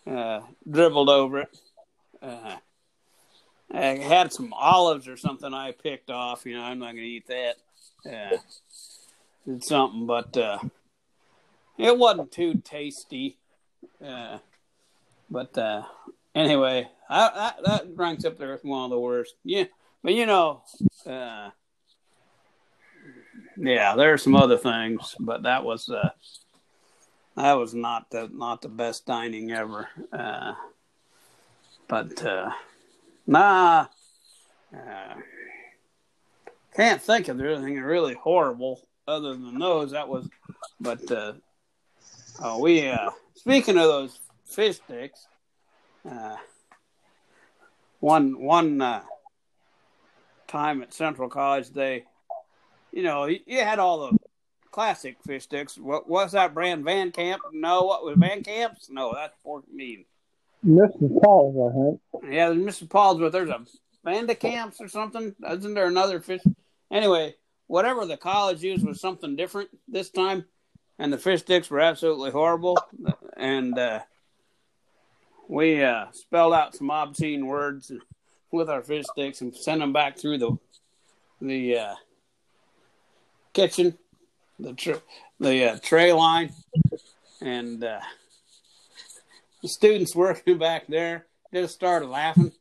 uh, 0.07 0.41
dribbled 0.69 1.09
over 1.09 1.41
it. 1.41 1.57
Uh, 2.21 2.55
i 3.71 3.85
had 3.85 4.33
some 4.33 4.51
olives 4.53 5.07
or 5.07 5.17
something 5.17 5.53
i 5.53 5.71
picked 5.71 6.09
off 6.09 6.45
you 6.45 6.55
know 6.55 6.63
i'm 6.63 6.79
not 6.79 6.91
gonna 6.91 7.01
eat 7.01 7.27
that. 7.27 7.55
Uh, 8.05 8.37
it's 9.45 9.67
something 9.67 10.07
but 10.07 10.35
uh, 10.35 10.57
it 11.77 11.97
wasn't 11.97 12.31
too 12.31 12.55
tasty. 12.63 13.37
Uh, 14.03 14.39
but 15.29 15.55
uh, 15.57 15.83
anyway 16.37 16.87
I, 17.09 17.31
that, 17.35 17.63
that 17.63 17.85
ranks 17.95 18.25
up 18.25 18.37
there 18.37 18.51
with 18.51 18.65
one 18.65 18.85
of 18.85 18.89
the 18.91 18.99
worst 18.99 19.35
yeah 19.43 19.65
but 20.03 20.13
you 20.13 20.25
know 20.25 20.63
uh, 21.05 21.49
yeah, 23.59 23.95
there 23.95 24.13
are 24.13 24.17
some 24.17 24.35
other 24.35 24.57
things, 24.57 25.15
but 25.19 25.43
that 25.43 25.63
was 25.63 25.89
uh, 25.89 26.09
that 27.35 27.53
was 27.53 27.73
not 27.73 28.09
the 28.11 28.29
not 28.31 28.61
the 28.61 28.69
best 28.69 29.05
dining 29.05 29.51
ever. 29.51 29.87
Uh, 30.11 30.53
but 31.87 32.23
uh, 32.23 32.51
nah, 33.25 33.87
uh, 34.73 35.15
can't 36.75 37.01
think 37.01 37.27
of 37.27 37.41
anything 37.41 37.79
really 37.81 38.13
horrible 38.13 38.81
other 39.07 39.31
than 39.31 39.57
those. 39.57 39.91
That 39.91 40.07
was, 40.07 40.29
but 40.79 41.11
uh, 41.11 41.33
oh, 42.41 42.59
we 42.59 42.87
uh, 42.87 43.09
speaking 43.35 43.77
of 43.77 43.85
those 43.85 44.19
fish 44.45 44.77
sticks, 44.77 45.27
uh, 46.09 46.37
one 47.99 48.39
one 48.39 48.81
uh, 48.81 49.03
time 50.47 50.81
at 50.81 50.93
Central 50.93 51.29
College 51.29 51.69
they 51.69 52.05
you 52.91 53.03
know, 53.03 53.25
you 53.25 53.39
you 53.45 53.59
had 53.59 53.79
all 53.79 54.09
the 54.09 54.17
classic 54.71 55.17
fish 55.25 55.43
sticks. 55.43 55.77
What 55.77 56.09
was 56.09 56.31
that 56.31 56.53
brand? 56.53 56.83
Van 56.83 57.11
Camp? 57.11 57.41
No, 57.53 57.83
what 57.83 58.03
was 58.03 58.17
Van 58.17 58.43
Camps? 58.43 58.89
No, 58.89 59.13
that's 59.13 59.35
pork 59.43 59.65
mean. 59.71 60.05
Mr. 60.65 61.21
Paul's, 61.21 61.55
I 61.55 62.19
think. 62.21 62.33
Yeah, 62.33 62.49
there's 62.49 62.81
Mr. 62.81 62.89
Paul's, 62.89 63.19
but 63.19 63.31
there's 63.31 63.49
a 63.49 63.63
Vanda 64.03 64.33
Camps 64.33 64.81
or 64.81 64.87
something. 64.87 65.35
Isn't 65.47 65.75
there 65.75 65.85
another 65.85 66.19
fish? 66.19 66.41
Anyway, 66.91 67.35
whatever 67.67 68.05
the 68.05 68.17
college 68.17 68.63
used 68.63 68.85
was 68.85 68.99
something 68.99 69.35
different 69.35 69.69
this 69.87 70.09
time, 70.09 70.45
and 70.97 71.13
the 71.13 71.17
fish 71.17 71.41
sticks 71.41 71.69
were 71.69 71.79
absolutely 71.79 72.31
horrible. 72.31 72.77
And 73.37 73.77
uh, 73.77 73.99
we 75.47 75.83
uh, 75.83 76.05
spelled 76.11 76.53
out 76.53 76.75
some 76.75 76.91
obscene 76.91 77.45
words 77.45 77.91
with 78.51 78.69
our 78.69 78.81
fish 78.81 79.05
sticks 79.11 79.41
and 79.41 79.55
sent 79.55 79.79
them 79.79 79.93
back 79.93 80.17
through 80.17 80.37
the 80.37 80.57
the 81.39 81.77
uh, 81.77 81.95
kitchen, 83.53 83.97
the 84.59 84.73
tr- 84.73 85.03
the 85.39 85.71
uh, 85.71 85.79
tray 85.81 86.11
line, 86.13 86.51
and 87.41 87.83
uh, 87.83 87.99
the 89.61 89.69
students 89.69 90.15
working 90.15 90.57
back 90.57 90.87
there 90.87 91.27
just 91.53 91.75
started 91.75 92.07
laughing 92.07 92.51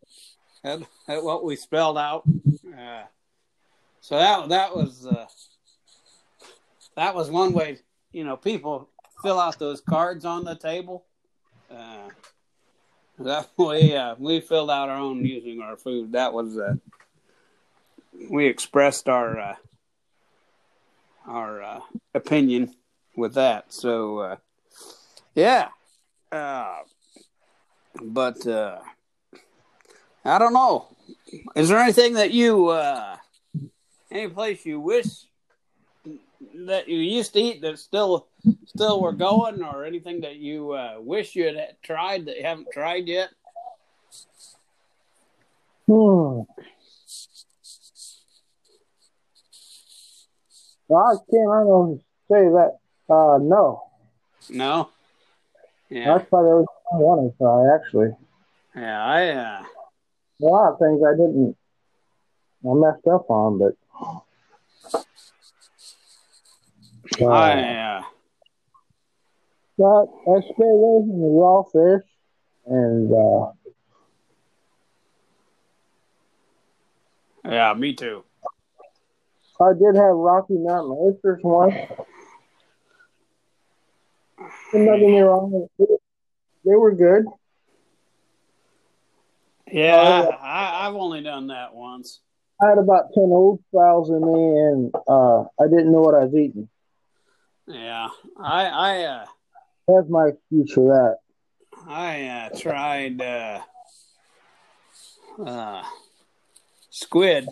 at, 0.62 0.80
at 1.08 1.22
what 1.22 1.44
we 1.44 1.56
spelled 1.56 1.98
out. 1.98 2.24
Uh, 2.66 3.02
so 4.00 4.18
that 4.18 4.48
that 4.50 4.76
was 4.76 5.06
uh, 5.06 5.26
that 6.96 7.14
was 7.14 7.30
one 7.30 7.52
way. 7.52 7.78
You 8.12 8.24
know, 8.24 8.36
people 8.36 8.88
fill 9.22 9.40
out 9.40 9.58
those 9.58 9.80
cards 9.80 10.24
on 10.24 10.44
the 10.44 10.54
table. 10.54 11.04
That 13.18 13.48
way, 13.56 13.96
uh, 13.96 14.14
we 14.18 14.40
filled 14.40 14.70
out 14.70 14.90
our 14.90 14.98
own 14.98 15.24
using 15.24 15.62
our 15.62 15.76
food. 15.76 16.12
That 16.12 16.34
was 16.34 16.58
uh, 16.58 16.74
we 18.30 18.46
expressed 18.46 19.08
our 19.08 19.38
uh, 19.38 19.54
our 21.26 21.62
uh, 21.62 21.80
opinion 22.14 22.74
with 23.16 23.34
that. 23.34 23.72
So, 23.72 24.18
uh, 24.18 24.36
yeah. 25.34 25.68
Uh, 26.30 26.80
but 28.02 28.46
I 28.46 30.38
don't 30.38 30.52
know. 30.52 30.94
Is 31.54 31.70
there 31.70 31.78
anything 31.78 32.14
that 32.14 32.32
you, 32.32 32.72
any 34.10 34.28
place 34.28 34.66
you 34.66 34.78
wish 34.80 35.06
that 36.66 36.88
you 36.88 36.98
used 36.98 37.32
to 37.34 37.40
eat 37.40 37.60
that 37.62 37.78
still 37.78 38.26
still 38.66 39.00
were 39.00 39.12
going, 39.12 39.62
or 39.62 39.84
anything 39.84 40.20
that 40.22 40.36
you 40.36 40.72
uh, 40.72 40.96
wish 40.98 41.36
you 41.36 41.44
had 41.46 41.76
tried 41.82 42.26
that 42.26 42.36
you 42.36 42.44
haven't 42.44 42.68
tried 42.72 43.06
yet? 43.06 43.30
Hmm. 45.86 46.42
Well, 50.88 51.04
I 51.04 51.14
can't 51.30 51.98
to 51.98 52.04
say 52.30 52.42
that. 52.48 52.78
Uh, 53.08 53.38
no. 53.40 53.82
No. 54.50 54.90
Yeah, 55.90 56.18
That's 56.18 56.28
probably 56.28 56.50
everything 56.50 56.66
I 56.92 56.96
want 56.96 57.32
to 57.32 57.38
try, 57.38 57.74
actually. 57.74 58.16
yeah. 58.74 59.04
I 59.04 59.28
uh, 59.30 59.62
A 60.42 60.44
lot 60.44 60.72
of 60.72 60.78
things 60.78 61.00
I 61.06 61.12
didn't, 61.12 61.56
I 62.68 62.74
messed 62.74 63.06
up 63.06 63.30
on, 63.30 63.58
but. 63.58 63.74
Uh, 67.20 67.26
I 67.26 67.52
uh, 67.76 68.02
but 69.78 70.06
away 70.26 71.06
the 71.06 71.28
raw 71.38 71.62
fish 71.62 72.08
and 72.66 73.12
uh, 73.12 73.52
Yeah, 77.44 77.74
me 77.74 77.94
too. 77.94 78.24
I 79.60 79.72
did 79.72 79.96
have 79.96 80.14
Rocky 80.14 80.54
Mountain 80.54 80.96
oysters 80.98 81.40
once. 81.42 81.74
Nothing 84.72 85.20
wrong. 85.20 85.68
They 85.78 86.74
were 86.74 86.94
good. 86.94 87.24
Yeah, 89.70 90.02
yeah. 90.02 90.36
I, 90.36 90.86
I've 90.86 90.94
only 90.94 91.22
done 91.22 91.48
that 91.48 91.74
once. 91.74 92.20
I 92.62 92.68
had 92.68 92.78
about 92.78 93.12
ten 93.14 93.24
old 93.24 93.62
styles 93.68 94.10
in 94.10 94.20
me, 94.20 94.58
and 94.58 94.94
uh, 95.08 95.42
I 95.60 95.68
didn't 95.68 95.92
know 95.92 96.00
what 96.00 96.14
I 96.14 96.24
was 96.24 96.34
eating. 96.34 96.68
Yeah, 97.66 98.08
I 98.38 98.64
I 98.66 99.02
uh, 99.04 99.26
That's 99.88 100.08
my 100.08 100.28
excuse 100.28 100.72
for 100.72 100.88
that. 100.88 101.18
I 101.88 102.26
uh, 102.26 102.58
tried 102.58 103.20
uh, 103.20 103.60
uh, 105.44 105.82
squid. 106.90 107.48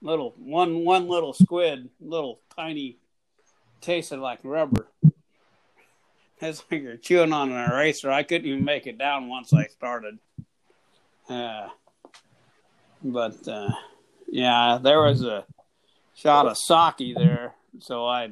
Little 0.00 0.34
one 0.38 0.84
one 0.84 1.08
little 1.08 1.32
squid, 1.32 1.88
little 2.00 2.40
tiny, 2.56 2.98
tasted 3.80 4.20
like 4.20 4.38
rubber. 4.44 4.86
It's 6.40 6.62
like 6.70 6.82
you're 6.82 6.96
chewing 6.96 7.32
on 7.32 7.50
an 7.50 7.70
eraser. 7.70 8.10
I 8.12 8.22
couldn't 8.22 8.46
even 8.46 8.64
make 8.64 8.86
it 8.86 8.96
down 8.96 9.28
once 9.28 9.52
I 9.52 9.66
started. 9.66 10.18
Uh, 11.28 11.68
but 13.02 13.46
uh, 13.48 13.70
yeah, 14.28 14.78
there 14.80 15.00
was 15.00 15.24
a 15.24 15.44
shot 16.14 16.46
of 16.46 16.56
sake 16.56 17.16
there, 17.16 17.54
so 17.80 18.06
I 18.06 18.30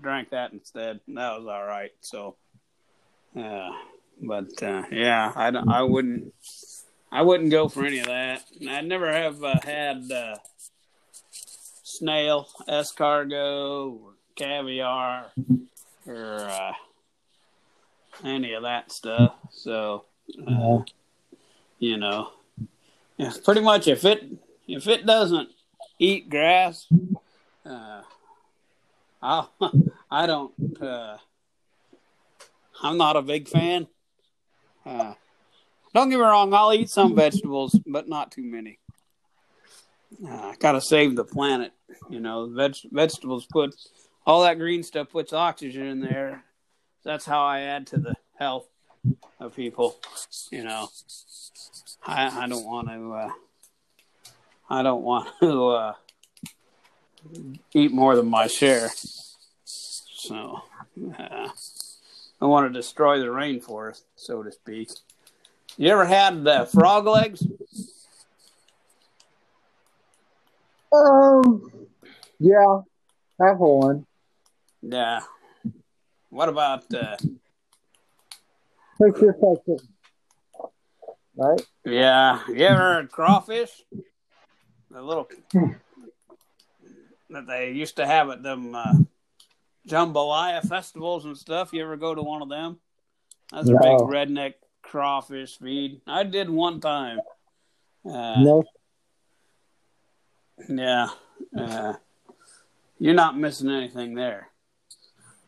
drank 0.00 0.30
that 0.30 0.52
instead. 0.52 1.00
That 1.08 1.38
was 1.38 1.46
all 1.46 1.64
right. 1.64 1.92
So, 2.00 2.36
uh, 3.38 3.70
but 4.22 4.62
uh, 4.62 4.84
yeah, 4.90 5.32
I 5.34 5.48
I 5.48 5.82
wouldn't 5.82 6.32
I 7.10 7.22
wouldn't 7.22 7.50
go 7.50 7.68
for 7.68 7.84
any 7.84 8.00
of 8.00 8.06
that. 8.06 8.44
I 8.68 8.80
never 8.82 9.12
have 9.12 9.42
uh, 9.42 9.60
had 9.60 10.10
uh, 10.10 10.36
snail, 11.82 12.48
escargot, 12.68 14.00
or 14.00 14.12
caviar, 14.36 15.32
or 16.06 16.48
uh, 16.48 16.72
any 18.24 18.52
of 18.52 18.62
that 18.64 18.92
stuff. 18.92 19.34
So, 19.50 20.04
uh, 20.46 20.80
you 21.78 21.96
know, 21.96 22.30
yeah, 23.16 23.32
pretty 23.44 23.62
much 23.62 23.88
if 23.88 24.04
it 24.04 24.24
if 24.66 24.86
it 24.86 25.06
doesn't 25.06 25.48
eat 25.98 26.28
grass, 26.28 26.86
uh, 27.64 28.02
I 29.28 29.46
I 30.10 30.26
don't. 30.26 30.54
Uh, 30.80 31.18
I'm 32.82 32.96
not 32.96 33.16
a 33.16 33.22
big 33.22 33.48
fan. 33.48 33.86
Uh, 34.86 35.14
don't 35.94 36.08
get 36.08 36.16
me 36.16 36.22
wrong, 36.22 36.54
I'll 36.54 36.72
eat 36.72 36.88
some 36.88 37.14
vegetables, 37.14 37.78
but 37.86 38.08
not 38.08 38.30
too 38.32 38.42
many. 38.42 38.78
Uh, 40.26 40.54
gotta 40.58 40.80
save 40.80 41.14
the 41.14 41.24
planet. 41.24 41.72
You 42.08 42.20
know, 42.20 42.48
veg- 42.54 42.90
vegetables 42.90 43.46
put 43.46 43.74
all 44.26 44.42
that 44.42 44.58
green 44.58 44.82
stuff 44.82 45.10
puts 45.10 45.32
oxygen 45.32 45.86
in 45.86 46.00
there. 46.00 46.44
That's 47.04 47.26
how 47.26 47.44
I 47.44 47.60
add 47.60 47.86
to 47.88 47.98
the 47.98 48.14
health 48.38 48.68
of 49.40 49.54
people. 49.54 49.96
You 50.50 50.64
know, 50.64 50.88
I 52.06 52.44
I 52.44 52.48
don't 52.48 52.64
want 52.64 52.88
to. 52.88 53.12
Uh, 53.12 53.30
I 54.70 54.82
don't 54.82 55.02
want 55.02 55.28
to 55.40 55.66
uh, 55.66 55.94
eat 57.74 57.92
more 57.92 58.16
than 58.16 58.26
my 58.26 58.46
share. 58.46 58.90
So, 59.64 60.62
uh, 61.18 61.48
I 62.40 62.44
want 62.44 62.72
to 62.72 62.78
destroy 62.78 63.18
the 63.20 63.26
rainforest, 63.26 64.02
so 64.16 64.42
to 64.42 64.52
speak. 64.52 64.90
You 65.76 65.90
ever 65.90 66.04
had 66.04 66.46
uh, 66.46 66.64
frog 66.64 67.06
legs? 67.06 67.46
Um, 70.92 71.70
yeah, 72.38 72.80
have 73.40 73.58
one. 73.58 74.06
Yeah. 74.82 75.20
What 76.30 76.48
about 76.48 76.92
uh, 76.92 77.16
Picture 79.00 79.32
picture. 79.32 79.84
Right? 81.36 81.60
yeah? 81.84 82.40
You 82.48 82.66
ever 82.66 82.96
had 82.96 83.12
crawfish? 83.12 83.70
The 84.90 85.00
little 85.00 85.28
that 87.30 87.46
they 87.46 87.72
used 87.72 87.96
to 87.96 88.06
have 88.06 88.30
at 88.30 88.42
them 88.42 88.74
uh, 88.74 88.94
jambalaya 89.86 90.66
festivals 90.66 91.24
and 91.24 91.36
stuff. 91.36 91.72
You 91.72 91.82
ever 91.82 91.96
go 91.96 92.14
to 92.14 92.22
one 92.22 92.42
of 92.42 92.48
them? 92.48 92.78
That's 93.52 93.68
a 93.68 93.72
big 93.72 93.80
redneck 93.80 94.54
crawfish 94.82 95.58
feed. 95.58 96.00
I 96.06 96.22
did 96.24 96.50
one 96.50 96.80
time. 96.80 97.20
Uh, 98.04 98.42
No, 98.42 98.64
Yeah. 100.68 101.08
Uh, 101.56 101.94
you're 102.98 103.14
not 103.14 103.38
missing 103.38 103.70
anything 103.70 104.14
there. 104.14 104.48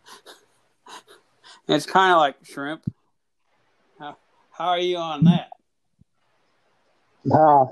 it's 1.69 1.87
kind 1.87 2.13
of 2.13 2.19
like 2.19 2.37
shrimp. 2.45 2.83
How, 3.99 4.17
how 4.53 4.69
are 4.69 4.79
you 4.79 4.97
on 4.97 5.25
that? 5.25 5.51
nah, 7.25 7.67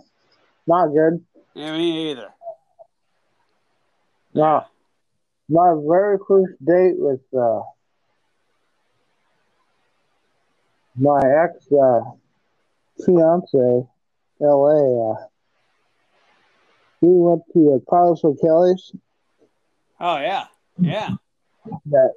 not 0.66 0.88
good. 0.88 1.25
Yeah, 1.55 1.77
me 1.77 2.11
either. 2.11 2.29
No, 4.38 4.64
my 5.48 5.74
very 5.85 6.16
first 6.29 6.53
date 6.64 6.94
with 6.96 7.20
uh, 7.37 7.62
my 10.94 11.18
ex 11.18 11.66
uh, 11.72 12.03
fiance, 13.05 13.88
L.A. 14.40 15.11
Uh, 15.11 15.27
we 17.01 17.09
went 17.09 17.42
to 17.53 17.74
uh, 17.74 17.90
Carlos 17.90 18.22
O'Kelly's. 18.22 18.92
Oh, 19.98 20.18
yeah. 20.18 20.44
Yeah. 20.79 21.11
That 21.87 22.12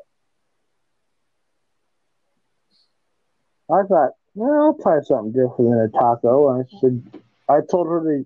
I 3.68 3.82
thought, 3.90 4.12
well, 4.36 4.62
I'll 4.62 4.78
try 4.80 5.02
something 5.02 5.32
different 5.32 5.72
than 5.72 5.90
a 5.92 6.00
taco. 6.00 6.54
And 6.54 6.66
I 6.66 6.80
said, 6.82 7.22
I 7.50 7.62
told 7.68 7.88
her 7.88 8.04
to 8.04 8.26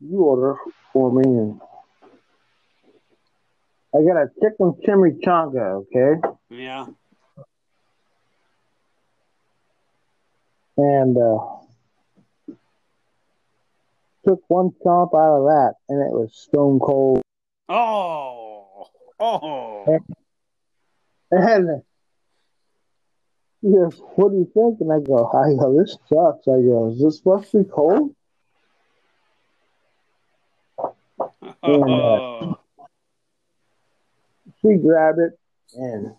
you 0.00 0.18
order 0.18 0.56
for 0.92 1.12
me, 1.12 1.22
and 1.22 1.60
I 3.96 4.02
got 4.02 4.22
a 4.22 4.28
chicken 4.40 4.74
chimichanga. 4.84 5.84
Okay. 5.94 6.20
Yeah. 6.50 6.86
and 10.76 11.16
uh, 11.16 11.38
took 14.26 14.42
one 14.48 14.70
chomp 14.84 15.14
out 15.14 15.38
of 15.38 15.44
that, 15.44 15.74
and 15.88 16.00
it 16.00 16.12
was 16.12 16.34
stone 16.34 16.78
cold. 16.78 17.22
Oh. 17.68 18.88
Oh. 19.18 19.98
And 21.30 21.82
he 23.62 23.72
goes, 23.72 24.00
"What 24.14 24.30
do 24.30 24.36
you 24.36 24.50
think?" 24.52 24.80
And 24.80 24.92
I 24.92 25.00
go, 25.00 25.26
"I 25.26 25.54
go, 25.58 25.76
this 25.76 25.96
sucks." 26.08 26.46
I 26.46 26.60
go, 26.60 26.90
"Is 26.92 27.00
this 27.00 27.18
supposed 27.18 27.50
to 27.52 27.64
be 27.64 27.70
cold?" 27.70 28.14
Oh. 31.62 32.55
She 34.66 34.76
grabbed 34.76 35.18
it 35.20 35.38
and 35.74 36.14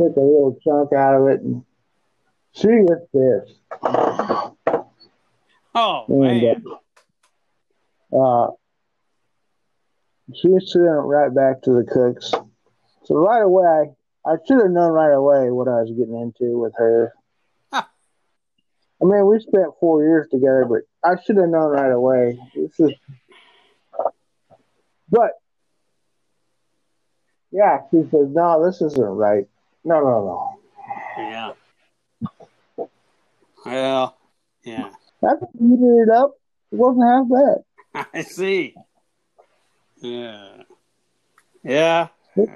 took 0.00 0.16
a 0.16 0.20
little 0.20 0.56
chunk 0.62 0.92
out 0.92 1.20
of 1.20 1.28
it, 1.28 1.40
and 1.40 1.64
she 2.52 2.68
was 2.68 3.00
pissed. 3.12 3.58
Oh, 5.74 6.04
And 6.08 6.42
man. 6.42 6.64
uh, 8.12 8.16
uh, 8.16 8.50
she 10.34 10.48
sent 10.48 10.84
it 10.84 10.88
right 10.88 11.34
back 11.34 11.62
to 11.62 11.70
the 11.72 11.84
cooks. 11.84 12.32
So 13.04 13.14
right 13.16 13.42
away, 13.42 13.92
I, 14.26 14.30
I 14.30 14.36
should 14.46 14.60
have 14.60 14.70
known 14.70 14.92
right 14.92 15.12
away 15.12 15.50
what 15.50 15.68
I 15.68 15.80
was 15.82 15.90
getting 15.90 16.20
into 16.20 16.58
with 16.58 16.74
her. 16.76 17.12
Huh. 17.72 17.82
I 19.02 19.04
mean, 19.04 19.26
we 19.26 19.40
spent 19.40 19.72
four 19.80 20.02
years 20.04 20.28
together, 20.30 20.66
but 20.68 20.82
I 21.08 21.20
should 21.22 21.36
have 21.38 21.48
known 21.48 21.70
right 21.70 21.92
away. 21.92 22.38
This 22.54 22.78
is, 22.78 22.92
but 25.10 25.30
yeah, 27.50 27.78
she 27.90 28.02
said, 28.10 28.30
"No, 28.34 28.64
this 28.64 28.80
isn't 28.82 29.02
right. 29.02 29.46
No, 29.84 30.00
no, 30.00 30.24
no." 30.26 30.58
Yeah. 31.18 31.52
Well, 33.64 34.16
yeah. 34.64 34.90
You 35.22 35.38
heated 35.58 36.08
it 36.08 36.10
up, 36.10 36.38
it 36.70 36.76
wasn't 36.76 37.04
half 37.04 37.26
bad. 37.28 38.06
I 38.14 38.22
see. 38.22 38.74
Yeah. 40.00 40.62
Yeah. 41.64 42.08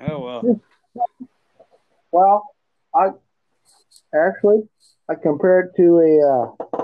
Oh, 0.09 0.21
well. 0.21 0.61
Well, 2.13 2.55
I 2.95 3.09
actually 4.15 4.69
I 5.09 5.15
compared 5.15 5.75
to 5.77 5.99
a 5.99 6.21
uh, 6.21 6.82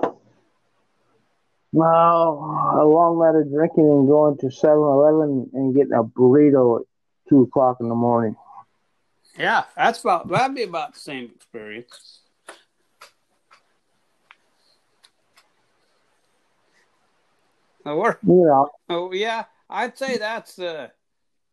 well, 1.72 2.74
a 2.80 2.84
long 2.84 3.18
night 3.20 3.38
of 3.40 3.50
drinking 3.52 3.84
and 3.84 4.08
going 4.08 4.36
to 4.38 4.46
7-Eleven 4.46 5.50
and 5.52 5.74
getting 5.74 5.92
a 5.92 6.02
burrito 6.04 6.80
at 6.80 6.86
two 7.28 7.42
o'clock 7.42 7.76
in 7.80 7.88
the 7.88 7.94
morning. 7.94 8.36
Yeah, 9.38 9.64
that's 9.76 10.00
about 10.00 10.28
that'd 10.28 10.56
be 10.56 10.64
about 10.64 10.94
the 10.94 11.00
same 11.00 11.30
experience. 11.34 12.20
We're, 17.84 18.18
You 18.22 18.44
know, 18.46 18.68
oh 18.90 19.12
yeah, 19.12 19.44
I'd 19.70 19.96
say 19.96 20.18
that's 20.18 20.58
uh, 20.58 20.88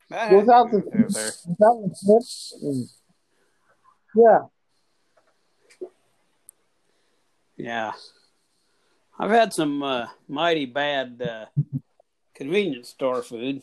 that 0.10 0.34
without 0.34 0.70
the 0.70 0.82
there, 0.92 1.08
there. 1.08 1.32
without 1.48 1.82
the 1.84 1.96
tips, 2.06 2.54
and- 2.62 2.90
yeah, 4.16 4.40
Yeah. 7.58 7.94
I've 9.18 9.32
had 9.32 9.54
some 9.54 9.82
uh, 9.82 10.08
mighty 10.28 10.66
bad 10.66 11.22
uh, 11.22 11.46
convenience 12.34 12.90
store 12.90 13.22
food. 13.22 13.62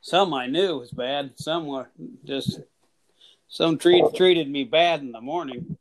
Some 0.00 0.32
I 0.34 0.46
knew 0.46 0.78
was 0.78 0.90
bad. 0.90 1.32
Some 1.36 1.66
were 1.66 1.88
just 2.24 2.60
some 3.48 3.78
treat, 3.78 4.04
treated 4.14 4.50
me 4.50 4.64
bad 4.64 5.00
in 5.00 5.12
the 5.12 5.20
morning 5.20 5.76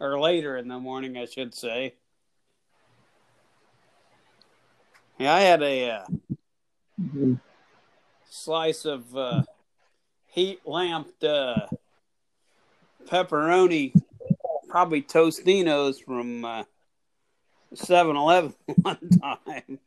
or 0.00 0.18
later 0.18 0.56
in 0.56 0.66
the 0.68 0.78
morning, 0.78 1.16
I 1.16 1.26
should 1.26 1.54
say. 1.54 1.94
Yeah, 5.18 5.34
I 5.34 5.40
had 5.40 5.62
a 5.62 5.90
uh, 5.90 6.04
slice 8.30 8.86
of 8.86 9.14
uh, 9.14 9.42
heat 10.26 10.60
lamped 10.64 11.22
uh, 11.22 11.66
pepperoni, 13.06 13.92
probably 14.70 15.02
Tostinos 15.02 16.02
from 16.02 16.44
uh, 16.44 16.64
7-Eleven 17.74 18.54
one 18.82 19.10
time. 19.20 19.78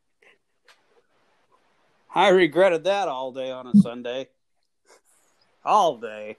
I 2.13 2.29
regretted 2.29 2.83
that 2.83 3.07
all 3.07 3.31
day 3.31 3.49
on 3.49 3.65
a 3.65 3.75
Sunday. 3.75 4.27
All 5.65 5.97
day. 5.97 6.37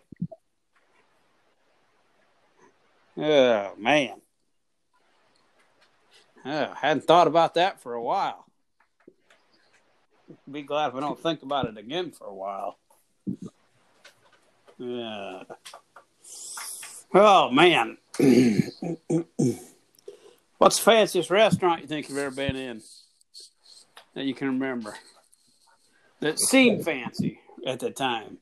Oh 3.17 3.73
man. 3.79 4.21
Oh, 6.45 6.75
hadn't 6.75 7.05
thought 7.05 7.27
about 7.27 7.55
that 7.55 7.81
for 7.81 7.95
a 7.95 8.03
while. 8.03 8.45
Be 10.51 10.63
glad 10.63 10.89
if 10.89 10.95
I 10.95 11.01
don't 11.01 11.19
think 11.19 11.43
about 11.43 11.67
it 11.67 11.79
again 11.79 12.11
for 12.11 12.27
a 12.27 12.35
while. 12.35 12.79
Yeah. 14.79 15.45
Oh 17.15 17.51
man. 17.51 17.97
What's 20.59 20.79
the 20.79 20.85
fanciest 20.85 21.31
restaurant 21.31 21.81
you 21.83 21.89
think 21.89 22.09
you've 22.09 22.19
ever 22.19 22.35
been 22.35 22.55
in 22.55 22.81
that 24.15 24.25
you 24.25 24.35
can 24.35 24.49
remember? 24.49 24.95
That 26.21 26.39
seemed 26.39 26.85
fancy 26.85 27.41
at 27.67 27.81
the 27.81 27.91
time. 27.91 28.39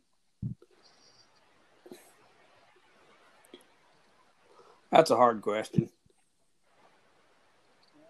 That's 4.91 5.11
a 5.11 5.17
hard 5.17 5.41
question. 5.41 5.89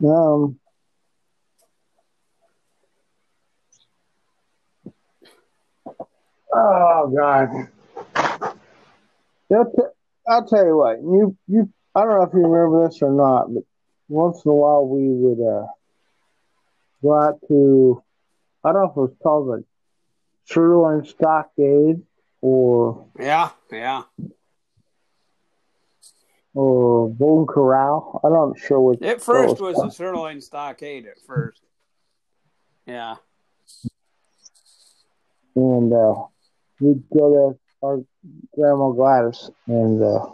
um, 0.05 0.59
oh 6.53 7.15
god. 7.17 7.69
They'll 9.49 9.65
t- 9.67 10.02
I'll 10.29 10.47
tell 10.47 10.65
you 10.65 10.77
what. 10.77 10.99
You 11.01 11.37
you. 11.49 11.73
I 11.95 12.01
don't 12.05 12.11
know 12.17 12.23
if 12.23 12.33
you 12.33 12.47
remember 12.47 12.89
this 12.89 13.03
or 13.03 13.11
not, 13.13 13.53
but 13.53 13.65
once 14.09 14.45
in 14.45 14.51
a 14.51 14.55
while 14.55 14.87
we 14.87 15.09
would 15.09 15.41
uh, 15.41 15.67
go 17.03 17.19
out 17.19 17.41
to. 17.49 18.03
I 18.65 18.73
don't 18.73 18.83
know 18.83 18.91
if 18.91 18.97
it 18.97 19.01
was 19.01 19.17
called 19.23 19.49
the 19.49 19.65
Sirloin 20.45 21.05
Stockade 21.05 22.03
or 22.41 23.09
Yeah, 23.19 23.51
yeah. 23.71 24.03
or 26.55 27.11
Golden 27.15 27.47
Corral. 27.47 28.21
I'm 28.23 28.33
not 28.33 28.59
sure 28.59 28.81
which. 28.81 29.03
At 29.03 29.21
first 29.23 29.61
what 29.61 29.75
was 29.75 29.83
a 29.83 29.91
sirloin 29.91 30.41
stockade 30.41 31.07
at 31.07 31.21
first. 31.27 31.61
Yeah. 32.87 33.17
and 35.55 35.93
uh, 35.93 36.15
we'd 36.81 37.03
go 37.17 37.53
to 37.53 37.59
our 37.83 38.01
grandma 38.55 38.91
Gladys, 38.91 39.51
and 39.67 40.03
uh, 40.03 40.27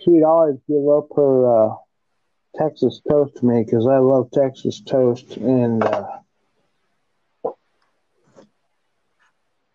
she'd 0.00 0.22
always 0.22 0.58
give 0.68 0.86
up 0.88 1.08
her 1.16 1.70
uh, 1.70 1.74
Texas 2.56 3.00
toast 3.08 3.36
to 3.36 3.46
me 3.46 3.64
because 3.64 3.86
I 3.86 3.98
love 3.98 4.30
Texas 4.32 4.80
toast, 4.80 5.36
and 5.38 5.82
uh, 5.82 6.06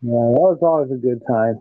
yeah, 0.01 0.11
that 0.11 0.39
was 0.39 0.59
always 0.61 0.91
a 0.91 0.95
good 0.95 1.21
time. 1.27 1.59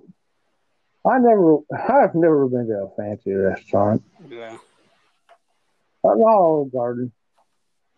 I 1.07 1.19
never, 1.19 1.59
I've 1.73 2.15
never 2.15 2.47
been 2.49 2.67
to 2.67 2.85
a 2.85 2.97
fancy 2.97 3.33
restaurant. 3.33 4.03
Yeah. 4.29 4.59
Not 6.05 6.21
Olive 6.21 6.73
Garden. 6.73 7.13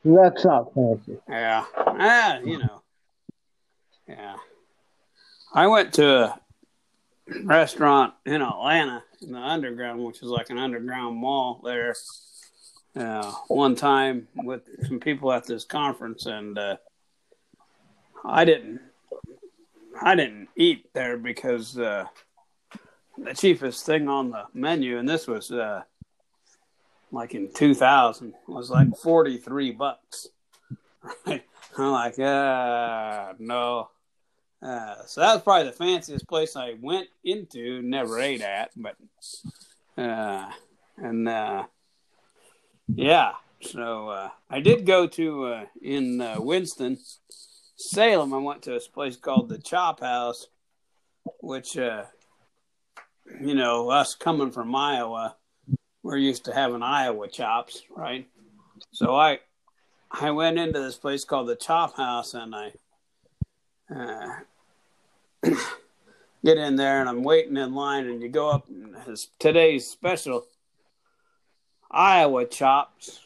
That's 0.05 0.45
not 0.45 0.73
fancy. 0.75 1.19
Yeah. 1.29 1.65
Ah, 1.77 2.39
you 2.39 2.59
know. 2.59 2.83
Yeah. 4.09 4.37
I 5.53 5.67
went 5.67 5.93
to 5.95 6.25
a 6.25 6.41
restaurant 7.45 8.15
in 8.25 8.41
Atlanta 8.41 9.03
in 9.21 9.33
the 9.33 9.39
underground, 9.39 10.03
which 10.03 10.23
is 10.23 10.29
like 10.29 10.51
an 10.51 10.59
underground 10.59 11.17
mall 11.17 11.61
there, 11.63 11.95
uh, 12.97 13.31
one 13.49 13.75
time 13.75 14.29
with 14.35 14.63
some 14.87 15.01
people 15.01 15.33
at 15.33 15.47
this 15.47 15.65
conference, 15.65 16.27
and 16.27 16.59
uh, 16.59 16.77
I 18.25 18.45
didn't, 18.45 18.81
I 20.01 20.15
didn't 20.15 20.49
eat 20.57 20.87
there 20.95 21.19
because 21.19 21.79
uh, 21.79 22.07
the 23.19 23.35
cheapest 23.35 23.85
thing 23.85 24.09
on 24.09 24.31
the 24.31 24.45
menu, 24.55 24.99
and 24.99 25.09
this 25.09 25.27
was 25.27 25.53
uh, 25.53 25.83
like 27.13 27.35
in 27.35 27.53
2000, 27.53 28.35
was 28.47 28.71
like 28.71 28.97
43 28.97 29.73
bucks. 29.73 30.29
Right? 31.27 31.43
I'm 31.79 31.93
like, 31.93 32.19
uh, 32.19 33.33
no. 33.39 33.91
Uh, 34.63 34.97
so 35.07 35.21
that 35.21 35.35
was 35.35 35.43
probably 35.43 35.65
the 35.65 35.73
fanciest 35.73 36.29
place 36.29 36.57
I 36.57 36.75
went 36.81 37.09
into, 37.25 37.81
never 37.83 38.21
ate 38.21 38.43
at, 38.43 38.71
but, 38.77 38.97
uh, 39.97 40.51
and, 40.99 41.29
uh, 41.29 41.65
yeah. 42.95 43.33
So, 43.63 44.09
uh, 44.09 44.29
I 44.51 44.61
did 44.61 44.85
go 44.85 45.07
to, 45.07 45.45
uh, 45.47 45.65
in, 45.81 46.21
uh, 46.21 46.37
Winston, 46.39 46.99
Salem, 47.77 48.35
I 48.35 48.39
went 48.39 48.63
to 48.63 48.71
this 48.73 48.89
place 48.89 49.17
called 49.17 49.49
the 49.49 49.59
Chop 49.59 50.01
House, 50.01 50.49
which, 51.41 51.79
uh, 51.79 52.05
you 53.41 53.55
know, 53.55 53.89
us 53.89 54.15
coming 54.15 54.51
from 54.51 54.75
Iowa, 54.75 55.37
we're 56.03 56.17
used 56.17 56.45
to 56.47 56.55
having 56.55 56.83
Iowa 56.83 57.29
chops, 57.29 57.83
right? 57.95 58.27
So 58.93 59.15
I, 59.15 59.41
I 60.11 60.31
went 60.31 60.59
into 60.59 60.81
this 60.81 60.97
place 60.97 61.25
called 61.25 61.49
the 61.49 61.57
Chop 61.57 61.97
House, 61.97 62.35
and 62.35 62.55
I 62.55 62.73
uh, 63.95 64.35
get 66.45 66.59
in 66.59 66.77
there, 66.77 67.01
and 67.01 67.09
I'm 67.09 67.23
waiting 67.23 67.57
in 67.57 67.75
line, 67.75 68.07
and 68.07 68.23
you 68.23 68.29
go 68.29 68.51
up. 68.51 68.69
And 68.69 68.97
his, 69.07 69.29
today's 69.39 69.87
special 69.87 70.47
Iowa 71.91 72.47
chops, 72.47 73.21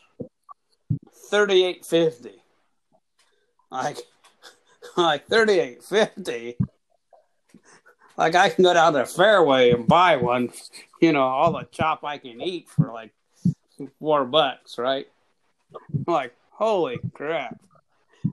thirty 1.30 1.64
eight 1.64 1.84
fifty. 1.84 2.42
Like, 3.70 3.98
like 4.96 5.26
thirty 5.26 5.60
eight 5.60 5.84
fifty. 5.84 6.56
Like 8.16 8.34
I 8.34 8.48
can 8.48 8.62
go 8.62 8.74
down 8.74 8.92
to 8.92 9.00
Fareway 9.00 9.74
and 9.74 9.86
buy 9.86 10.16
one, 10.16 10.50
you 11.00 11.12
know, 11.12 11.22
all 11.22 11.52
the 11.52 11.66
chop 11.70 12.04
I 12.04 12.18
can 12.18 12.40
eat 12.40 12.68
for 12.68 12.92
like 12.92 13.12
four 13.98 14.24
bucks, 14.24 14.78
right? 14.78 15.06
Like, 16.06 16.34
holy 16.50 16.98
crap. 17.12 17.58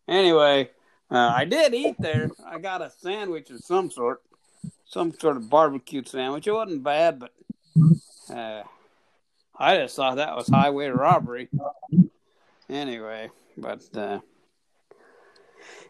Anyway, 0.08 0.70
uh, 1.10 1.34
I 1.36 1.46
did 1.46 1.74
eat 1.74 1.96
there. 2.00 2.30
I 2.46 2.60
got 2.60 2.82
a 2.82 2.92
sandwich 2.92 3.50
of 3.50 3.62
some 3.62 3.90
sort, 3.90 4.22
some 4.86 5.12
sort 5.18 5.38
of 5.38 5.50
barbecue 5.50 6.04
sandwich. 6.06 6.48
It 6.48 6.52
wasn't 6.52 6.84
bad, 6.84 7.20
but 7.20 7.34
uh, 8.30 8.64
I 9.58 9.78
just 9.78 9.96
thought 9.96 10.18
that 10.18 10.36
was 10.36 10.48
highway 10.48 10.88
robbery. 10.88 11.50
Anyway, 12.70 13.30
but 13.58 13.82
uh, 13.96 14.20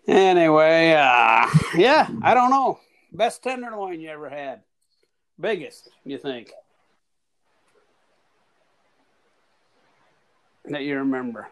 anyway, 0.07 0.93
uh, 0.93 1.47
yeah, 1.75 2.07
I 2.23 2.33
don't 2.33 2.49
know. 2.49 2.79
Best 3.11 3.43
tenderloin 3.43 3.99
you 3.99 4.09
ever 4.09 4.29
had? 4.29 4.61
Biggest, 5.39 5.89
you 6.05 6.17
think? 6.17 6.51
That 10.65 10.83
you 10.83 10.97
remember? 10.97 11.47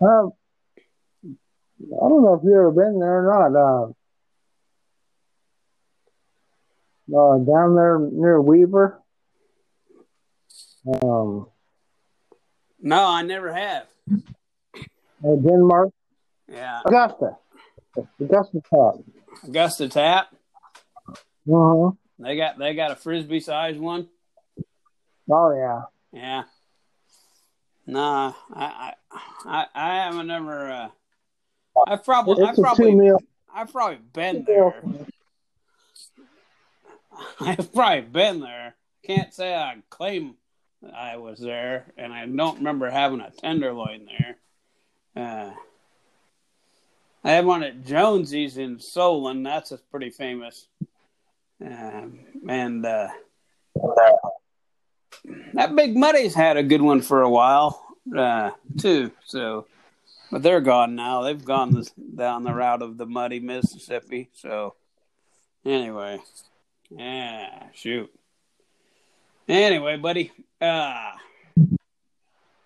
Um, 0.00 0.32
I 1.24 2.08
don't 2.08 2.22
know 2.22 2.34
if 2.34 2.44
you've 2.44 2.52
ever 2.52 2.70
been 2.70 3.00
there 3.00 3.26
or 3.28 3.50
not. 3.50 3.56
Uh, 3.58 3.92
uh, 7.16 7.38
down 7.38 7.74
there 7.74 7.98
near 7.98 8.40
Weaver. 8.40 9.00
Um, 11.02 11.48
No, 12.80 13.04
I 13.06 13.22
never 13.22 13.52
have. 13.52 13.86
uh, 14.12 15.36
Denmark, 15.42 15.90
Yeah, 16.48 16.80
Augusta, 16.84 17.36
Augusta 18.20 18.60
Tap. 18.70 18.94
Augusta 19.44 19.88
Tap. 19.88 20.34
Uh 21.08 21.14
huh. 21.52 21.90
They 22.18 22.36
got 22.36 22.58
they 22.58 22.74
got 22.74 22.90
a 22.90 22.96
frisbee 22.96 23.40
size 23.40 23.76
one. 23.76 24.08
Oh 25.30 25.54
yeah. 25.54 25.82
Yeah. 26.12 26.42
Nah, 27.86 28.34
I 28.52 28.64
I 28.64 28.94
I, 29.44 29.66
I 29.74 29.94
haven't 30.04 30.26
never. 30.26 30.70
Uh, 30.70 30.88
I've 31.86 32.04
probably 32.04 32.44
a 32.44 32.52
probably. 32.54 33.10
I've 33.52 33.72
probably 33.72 33.98
been 34.12 34.44
there. 34.44 34.74
I've 37.40 37.72
probably 37.72 38.02
been 38.02 38.40
there. 38.40 38.74
Can't 39.04 39.32
say 39.32 39.54
I 39.54 39.76
claim 39.88 40.34
I 40.94 41.16
was 41.16 41.38
there, 41.38 41.86
and 41.96 42.12
I 42.12 42.26
don't 42.26 42.58
remember 42.58 42.90
having 42.90 43.20
a 43.20 43.30
tenderloin 43.30 44.06
there. 44.06 44.36
Uh, 45.16 45.52
I 47.22 47.32
had 47.32 47.44
one 47.44 47.62
at 47.62 47.84
Jonesy's 47.84 48.56
in 48.56 48.78
Solon. 48.78 49.42
That's 49.42 49.72
a 49.72 49.78
pretty 49.78 50.10
famous. 50.10 50.66
Um, 51.64 52.20
and 52.48 52.86
uh, 52.86 53.08
that 55.54 55.76
Big 55.76 55.96
Muddy's 55.96 56.34
had 56.34 56.56
a 56.56 56.62
good 56.62 56.80
one 56.80 57.02
for 57.02 57.22
a 57.22 57.30
while 57.30 57.84
uh, 58.16 58.50
too. 58.78 59.10
So, 59.26 59.66
but 60.30 60.42
they're 60.42 60.62
gone 60.62 60.94
now. 60.94 61.22
They've 61.22 61.44
gone 61.44 61.74
this, 61.74 61.90
down 61.90 62.44
the 62.44 62.54
route 62.54 62.82
of 62.82 62.96
the 62.96 63.06
muddy 63.06 63.40
Mississippi. 63.40 64.30
So, 64.32 64.74
anyway, 65.64 66.20
yeah, 66.88 67.66
shoot. 67.74 68.10
Anyway, 69.46 69.96
buddy, 69.98 70.32
uh, 70.60 71.12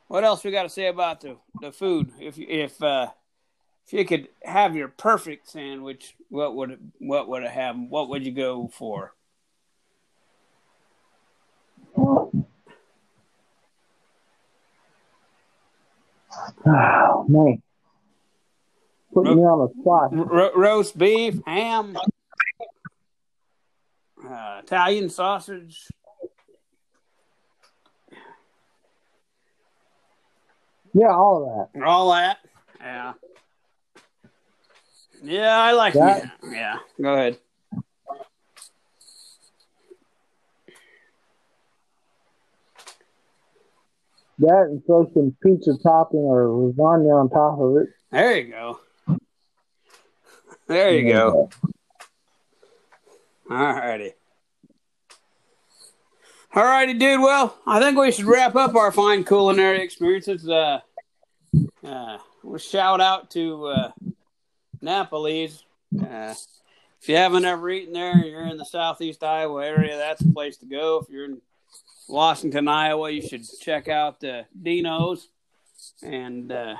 what 0.06 0.22
else 0.22 0.44
we 0.44 0.52
got 0.52 0.64
to 0.64 0.68
say 0.68 0.86
about 0.86 1.22
the 1.22 1.36
the 1.60 1.72
food? 1.72 2.12
If 2.20 2.38
if 2.38 2.80
uh, 2.80 3.08
if 3.86 3.92
you 3.92 4.04
could 4.04 4.28
have 4.42 4.74
your 4.74 4.88
perfect 4.88 5.48
sandwich, 5.48 6.14
what 6.28 6.54
would 6.54 6.70
it, 6.72 6.78
what 6.98 7.28
would 7.28 7.42
it 7.42 7.50
have? 7.50 7.76
What 7.76 8.08
would 8.08 8.24
you 8.24 8.32
go 8.32 8.70
for? 8.72 9.12
Oh, 11.96 12.32
man. 17.28 17.62
Putting 19.12 19.36
me 19.36 19.42
on 19.42 19.68
the 19.68 19.80
spot. 19.80 20.12
Ro- 20.12 20.54
roast 20.56 20.98
beef, 20.98 21.38
ham, 21.46 21.96
uh, 24.28 24.60
Italian 24.64 25.08
sausage. 25.08 25.86
Yeah, 30.92 31.08
all 31.08 31.68
of 31.72 31.72
that. 31.72 31.86
All 31.86 32.12
that. 32.12 32.38
Yeah. 32.80 33.12
Yeah, 35.24 35.56
I 35.58 35.72
like 35.72 35.94
That- 35.94 36.22
that. 36.42 36.52
Yeah. 36.52 36.78
Go 37.00 37.14
ahead. 37.14 37.38
That 44.38 44.66
and 44.68 44.84
throw 44.84 45.08
some 45.14 45.36
pizza 45.42 45.72
topping 45.82 46.18
or 46.18 46.46
lasagna 46.48 47.20
on 47.20 47.30
top 47.30 47.58
of 47.60 47.76
it. 47.76 47.88
There 48.10 48.36
you 48.38 48.50
go. 48.50 48.80
There 50.66 50.92
you 50.98 51.12
go. 51.12 51.50
All 53.50 53.56
righty. 53.56 54.12
All 56.54 56.64
righty, 56.64 56.94
dude. 56.94 57.20
Well, 57.20 57.56
I 57.66 57.80
think 57.80 57.98
we 57.98 58.10
should 58.12 58.24
wrap 58.24 58.56
up 58.56 58.74
our 58.74 58.90
fine 58.92 59.24
culinary 59.24 59.82
experiences. 59.82 60.48
Uh, 60.48 60.80
uh, 61.86 62.18
we'll 62.42 62.58
shout 62.58 63.00
out 63.00 63.30
to 63.32 63.66
uh, 63.66 63.90
Napoli's. 64.84 65.64
Uh, 65.98 66.34
if 67.00 67.08
you 67.08 67.16
haven't 67.16 67.44
ever 67.44 67.68
eaten 67.70 67.92
there, 67.92 68.16
you're 68.16 68.46
in 68.46 68.56
the 68.56 68.64
southeast 68.64 69.22
Iowa 69.22 69.64
area, 69.64 69.96
that's 69.96 70.22
the 70.22 70.32
place 70.32 70.56
to 70.58 70.66
go. 70.66 71.00
If 71.02 71.10
you're 71.10 71.26
in 71.26 71.40
Washington, 72.08 72.68
Iowa, 72.68 73.10
you 73.10 73.20
should 73.20 73.44
check 73.60 73.88
out 73.88 74.22
uh, 74.24 74.44
Dino's 74.60 75.28
and 76.02 76.50
uh, 76.50 76.76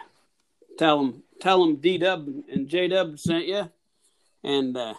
tell 0.79 0.99
them 0.99 1.23
tell 1.41 1.65
them 1.65 1.77
D 1.77 1.99
Dub 1.99 2.27
and 2.51 2.69
J 2.69 2.89
Dub 2.89 3.19
sent 3.19 3.47
you. 3.47 3.71
And 4.43 4.77
uh, 4.77 4.95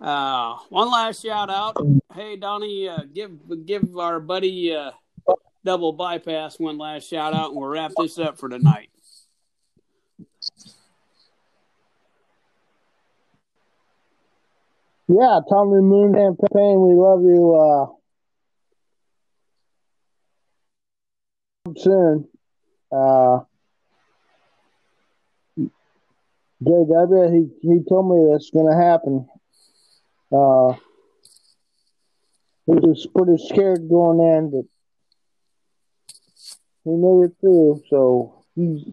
uh, 0.00 0.58
one 0.68 0.90
last 0.90 1.22
shout 1.22 1.50
out. 1.50 1.76
Hey 2.14 2.36
Donnie, 2.36 2.88
uh, 2.88 3.00
give 3.12 3.66
give 3.66 3.96
our 3.96 4.20
buddy 4.20 4.74
uh, 4.74 4.92
Double 5.64 5.92
Bypass 5.92 6.58
one 6.58 6.78
last 6.78 7.08
shout 7.08 7.34
out, 7.34 7.50
and 7.50 7.56
we'll 7.56 7.68
wrap 7.68 7.92
this 7.96 8.18
up 8.18 8.38
for 8.38 8.48
tonight. 8.48 8.90
Yeah, 15.14 15.40
Tommy 15.46 15.82
Moon 15.82 16.14
Champagne. 16.14 16.80
We 16.80 16.94
love 16.94 17.20
you. 17.20 17.54
Uh, 17.54 17.86
soon. 21.76 22.28
Uh, 22.90 23.40
JW, 26.64 27.30
he 27.34 27.68
he 27.68 27.80
told 27.86 28.08
me 28.08 28.32
that's 28.32 28.48
going 28.50 28.70
to 28.70 28.82
happen. 28.82 29.28
Uh, 30.32 30.76
he 32.64 32.72
was 32.72 33.06
pretty 33.14 33.36
scared 33.48 33.90
going 33.90 34.18
in, 34.18 34.50
but 34.50 34.64
he 36.84 36.90
made 36.90 37.26
it 37.26 37.36
through. 37.38 37.82
So 37.90 38.44
he's 38.54 38.84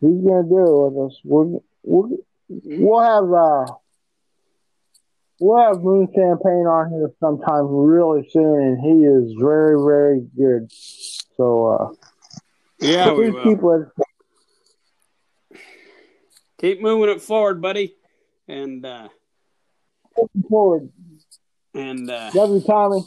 he's 0.00 0.24
to 0.24 0.42
do 0.48 0.58
it 0.58 0.90
with 0.90 1.12
us. 1.12 1.20
We're, 1.22 1.60
we're 1.84 2.16
we'll 2.48 3.00
have 3.00 3.32
uh 3.32 3.74
we'll 5.40 5.58
have 5.58 5.82
Moon 5.82 6.06
Champagne 6.14 6.66
on 6.66 6.90
here 6.90 7.10
sometime 7.18 7.66
really 7.66 8.28
soon, 8.30 8.60
and 8.62 8.80
he 8.80 9.04
is 9.04 9.34
very 9.40 9.76
very 9.82 10.20
good. 10.36 10.70
So 11.36 11.66
uh, 11.68 11.88
Yeah, 12.78 13.12
we 13.12 13.30
will. 13.30 13.44
keep 13.44 13.62
Keep 16.60 16.82
moving 16.82 17.08
it 17.08 17.22
forward, 17.22 17.62
buddy. 17.62 17.96
And 18.46 18.84
uh, 18.84 19.08
looking 20.16 20.42
forward. 20.48 20.90
and 21.74 22.10
uh, 22.10 22.30
Love 22.34 22.50
you, 22.50 22.60
Tommy. 22.66 23.00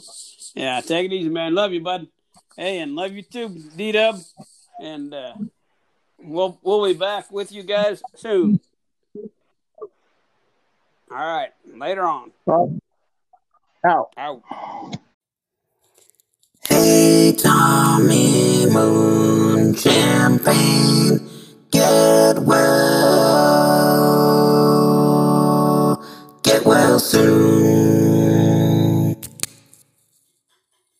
yeah, 0.54 0.80
take 0.80 1.06
it 1.06 1.14
easy, 1.14 1.28
man. 1.28 1.54
Love 1.54 1.72
you, 1.72 1.80
bud. 1.80 2.08
Hey, 2.56 2.80
and 2.80 2.96
love 2.96 3.12
you 3.12 3.22
too, 3.22 3.56
D 3.76 3.92
Dub. 3.92 4.18
And 4.80 5.14
uh, 5.14 5.34
we'll 6.18 6.58
we'll 6.62 6.84
be 6.86 6.94
back 6.98 7.30
with 7.30 7.52
you 7.52 7.62
guys 7.62 8.02
soon. 8.16 8.58
All 11.14 11.20
right, 11.20 11.50
later 11.72 12.02
on. 12.02 12.32
Right. 12.44 12.70
Out. 13.86 14.12
Out. 14.16 14.42
Hey, 16.68 17.36
Tommy 17.38 18.66
Moon 18.66 19.74
Champagne, 19.74 21.20
get 21.70 22.40
well, 22.40 22.64
get 26.42 26.64
well 26.64 26.98
soon. 26.98 28.03